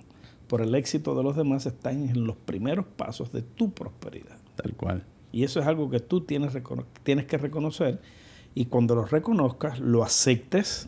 por 0.48 0.62
el 0.62 0.76
éxito 0.76 1.16
de 1.16 1.24
los 1.24 1.36
demás, 1.36 1.66
están 1.66 2.08
en 2.08 2.28
los 2.28 2.36
primeros 2.36 2.86
pasos 2.86 3.32
de 3.32 3.42
tu 3.42 3.72
prosperidad. 3.72 4.38
Tal 4.56 4.74
cual. 4.74 5.04
Y 5.36 5.44
eso 5.44 5.60
es 5.60 5.68
algo 5.68 5.90
que 5.90 6.00
tú 6.00 6.22
tienes, 6.22 6.58
tienes 7.04 7.26
que 7.26 7.38
reconocer 7.38 8.00
y 8.56 8.68
cuando 8.68 8.96
lo 8.96 9.04
reconozcas, 9.04 9.82
lo 9.82 10.02
aceptes, 10.02 10.88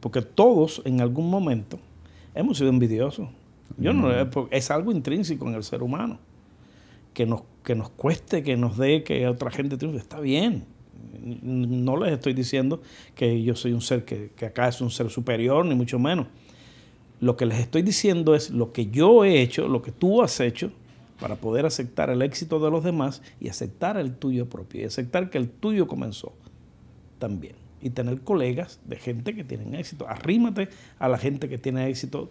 porque 0.00 0.20
todos 0.20 0.82
en 0.84 1.00
algún 1.00 1.30
momento 1.30 1.80
hemos 2.34 2.58
sido 2.58 2.68
envidiosos. 2.68 3.30
Yo 3.78 3.94
no, 3.94 4.10
es 4.50 4.70
algo 4.70 4.92
intrínseco 4.92 5.48
en 5.48 5.54
el 5.54 5.64
ser 5.64 5.82
humano. 5.82 6.18
Que 7.14 7.24
nos, 7.24 7.44
que 7.64 7.74
nos 7.74 7.88
cueste, 7.88 8.42
que 8.42 8.58
nos 8.58 8.76
dé, 8.76 9.02
que 9.04 9.26
otra 9.26 9.50
gente 9.50 9.78
triunfe, 9.78 9.96
está 9.96 10.20
bien. 10.20 10.66
No 11.42 11.96
les 11.96 12.12
estoy 12.12 12.34
diciendo 12.34 12.82
que 13.14 13.42
yo 13.42 13.56
soy 13.56 13.72
un 13.72 13.80
ser 13.80 14.04
que, 14.04 14.32
que 14.36 14.44
acá 14.44 14.68
es 14.68 14.82
un 14.82 14.90
ser 14.90 15.08
superior, 15.08 15.64
ni 15.64 15.74
mucho 15.74 15.98
menos. 15.98 16.26
Lo 17.20 17.38
que 17.38 17.46
les 17.46 17.58
estoy 17.58 17.80
diciendo 17.80 18.34
es 18.34 18.50
lo 18.50 18.70
que 18.70 18.88
yo 18.88 19.24
he 19.24 19.40
hecho, 19.40 19.66
lo 19.66 19.80
que 19.80 19.92
tú 19.92 20.20
has 20.20 20.40
hecho, 20.40 20.72
para 21.20 21.36
poder 21.36 21.66
aceptar 21.66 22.10
el 22.10 22.22
éxito 22.22 22.60
de 22.60 22.70
los 22.70 22.84
demás 22.84 23.22
y 23.40 23.48
aceptar 23.48 23.96
el 23.96 24.14
tuyo 24.14 24.48
propio 24.48 24.82
y 24.82 24.84
aceptar 24.84 25.30
que 25.30 25.38
el 25.38 25.48
tuyo 25.48 25.86
comenzó 25.86 26.32
también. 27.18 27.56
Y 27.80 27.90
tener 27.90 28.20
colegas 28.22 28.80
de 28.86 28.96
gente 28.96 29.34
que 29.34 29.44
tienen 29.44 29.74
éxito. 29.74 30.08
Arrímate 30.08 30.68
a 30.98 31.08
la 31.08 31.16
gente 31.16 31.48
que 31.48 31.58
tiene 31.58 31.88
éxito. 31.88 32.28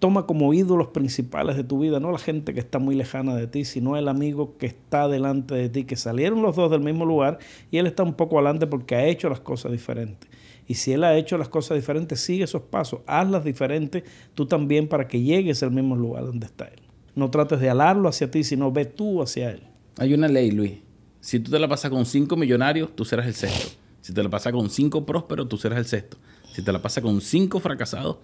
Toma 0.00 0.26
como 0.26 0.52
ídolos 0.52 0.88
principales 0.88 1.56
de 1.56 1.62
tu 1.62 1.78
vida, 1.78 2.00
no 2.00 2.10
la 2.10 2.18
gente 2.18 2.52
que 2.52 2.60
está 2.60 2.80
muy 2.80 2.96
lejana 2.96 3.36
de 3.36 3.46
ti, 3.46 3.64
sino 3.64 3.96
el 3.96 4.08
amigo 4.08 4.56
que 4.58 4.66
está 4.66 5.08
delante 5.08 5.54
de 5.54 5.68
ti, 5.68 5.84
que 5.84 5.96
salieron 5.96 6.42
los 6.42 6.56
dos 6.56 6.70
del 6.70 6.80
mismo 6.80 7.06
lugar 7.06 7.38
y 7.70 7.78
él 7.78 7.86
está 7.86 8.02
un 8.02 8.14
poco 8.14 8.36
adelante 8.36 8.66
porque 8.66 8.96
ha 8.96 9.06
hecho 9.06 9.28
las 9.28 9.40
cosas 9.40 9.70
diferentes. 9.70 10.28
Y 10.66 10.74
si 10.74 10.92
él 10.92 11.04
ha 11.04 11.16
hecho 11.16 11.38
las 11.38 11.48
cosas 11.48 11.76
diferentes, 11.76 12.20
sigue 12.20 12.44
esos 12.44 12.62
pasos, 12.62 13.00
hazlas 13.06 13.44
diferentes 13.44 14.02
tú 14.34 14.46
también 14.46 14.88
para 14.88 15.06
que 15.06 15.22
llegues 15.22 15.62
al 15.62 15.70
mismo 15.70 15.94
lugar 15.94 16.26
donde 16.26 16.46
está 16.46 16.66
él. 16.66 16.83
No 17.14 17.30
trates 17.30 17.60
de 17.60 17.70
alarlo 17.70 18.08
hacia 18.08 18.30
ti, 18.30 18.44
sino 18.44 18.72
ve 18.72 18.84
tú 18.84 19.22
hacia 19.22 19.50
él. 19.50 19.62
Hay 19.98 20.14
una 20.14 20.28
ley, 20.28 20.50
Luis. 20.50 20.78
Si 21.20 21.40
tú 21.40 21.50
te 21.50 21.58
la 21.58 21.68
pasas 21.68 21.90
con 21.90 22.04
cinco 22.04 22.36
millonarios, 22.36 22.94
tú 22.94 23.04
serás 23.04 23.26
el 23.26 23.34
sexto. 23.34 23.70
Si 24.00 24.12
te 24.12 24.22
la 24.22 24.28
pasa 24.28 24.52
con 24.52 24.68
cinco 24.68 25.06
prósperos, 25.06 25.48
tú 25.48 25.56
serás 25.56 25.78
el 25.78 25.86
sexto. 25.86 26.18
Si 26.52 26.62
te 26.62 26.70
la 26.72 26.82
pasa 26.82 27.00
con 27.00 27.20
cinco 27.20 27.60
fracasados, 27.60 28.18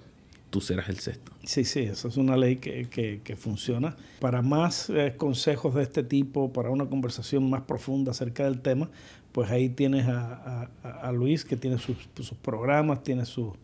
tú 0.51 0.61
serás 0.61 0.89
el 0.89 0.99
sexto. 0.99 1.33
Sí, 1.45 1.65
sí, 1.65 1.81
eso 1.81 2.09
es 2.09 2.17
una 2.17 2.37
ley 2.37 2.57
que, 2.57 3.37
funciona. 3.39 3.97
Para 4.21 4.43
más 4.43 4.91
eh, 4.91 5.15
consejos 5.17 5.75
de 5.75 5.83
este 5.83 6.03
tipo, 6.03 6.53
para 6.53 6.71
una 6.71 6.87
conversación 6.87 7.49
más 7.49 7.63
profunda 7.63 8.11
acerca 8.11 8.45
del 8.45 8.61
tema, 8.61 8.91
pues 9.33 9.51
ahí 9.51 9.69
tienes 9.69 10.07
a, 10.09 10.69
Luis 11.15 11.45
que 11.45 11.57
tiene 11.57 11.79
sus, 11.79 11.97
programas, 12.43 13.03
tiene 13.03 13.25
sus, 13.25 13.55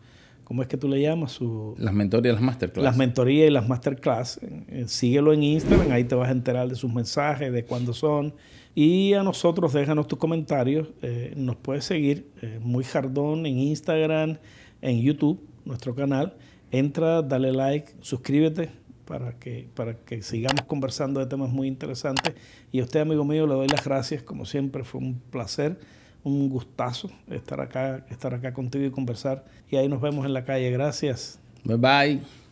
¿cómo 0.47 0.61
es 0.61 0.69
que 0.69 0.77
tú 0.77 0.87
le 0.87 1.01
llamas? 1.01 1.33
Su, 1.33 1.75
las 1.77 1.93
mentorías 1.93 2.31
y 2.31 2.35
las 2.35 2.41
masterclass. 2.41 2.83
Las 2.83 2.95
mentorías 2.95 3.49
y 3.49 3.51
las 3.51 3.67
masterclass. 3.67 4.39
Eh, 4.41 4.85
síguelo 4.87 5.33
en 5.33 5.43
Instagram, 5.43 5.91
ahí 5.91 6.05
te 6.05 6.15
vas 6.15 6.29
a 6.29 6.31
enterar 6.31 6.69
de 6.69 6.75
sus 6.75 6.93
mensajes, 6.93 7.51
de 7.51 7.65
cuándo 7.65 7.93
son 7.93 8.33
y 8.79 9.13
a 9.13 9.23
nosotros 9.23 9.73
déjanos 9.73 10.07
tus 10.07 10.19
comentarios. 10.19 10.87
Eh, 11.01 11.33
nos 11.35 11.55
puedes 11.55 11.83
seguir 11.83 12.29
eh, 12.43 12.59
muy 12.61 12.83
jardón 12.83 13.47
en 13.47 13.57
Instagram, 13.57 14.37
en 14.81 15.01
YouTube, 15.01 15.41
nuestro 15.65 15.95
canal. 15.95 16.35
Entra, 16.71 17.23
dale 17.23 17.51
like, 17.51 17.93
suscríbete 18.01 18.69
para 19.05 19.33
que, 19.33 19.67
para 19.73 19.95
que 19.95 20.21
sigamos 20.21 20.63
conversando 20.65 21.19
de 21.19 21.25
temas 21.25 21.49
muy 21.49 21.67
interesantes. 21.67 22.35
Y 22.71 22.79
a 22.79 22.83
usted, 22.83 22.99
amigo 22.99 23.25
mío, 23.25 23.47
le 23.47 23.55
doy 23.55 23.67
las 23.67 23.83
gracias. 23.83 24.21
Como 24.21 24.45
siempre, 24.45 24.83
fue 24.83 25.01
un 25.01 25.19
placer, 25.19 25.79
un 26.23 26.49
gustazo 26.49 27.09
estar 27.29 27.61
acá, 27.61 28.05
estar 28.09 28.33
acá 28.33 28.53
contigo 28.53 28.85
y 28.85 28.91
conversar. 28.91 29.45
Y 29.69 29.75
ahí 29.75 29.87
nos 29.87 30.01
vemos 30.01 30.25
en 30.25 30.33
la 30.33 30.43
calle. 30.45 30.69
Gracias. 30.71 31.39
Bye 31.63 31.77
bye. 31.77 32.46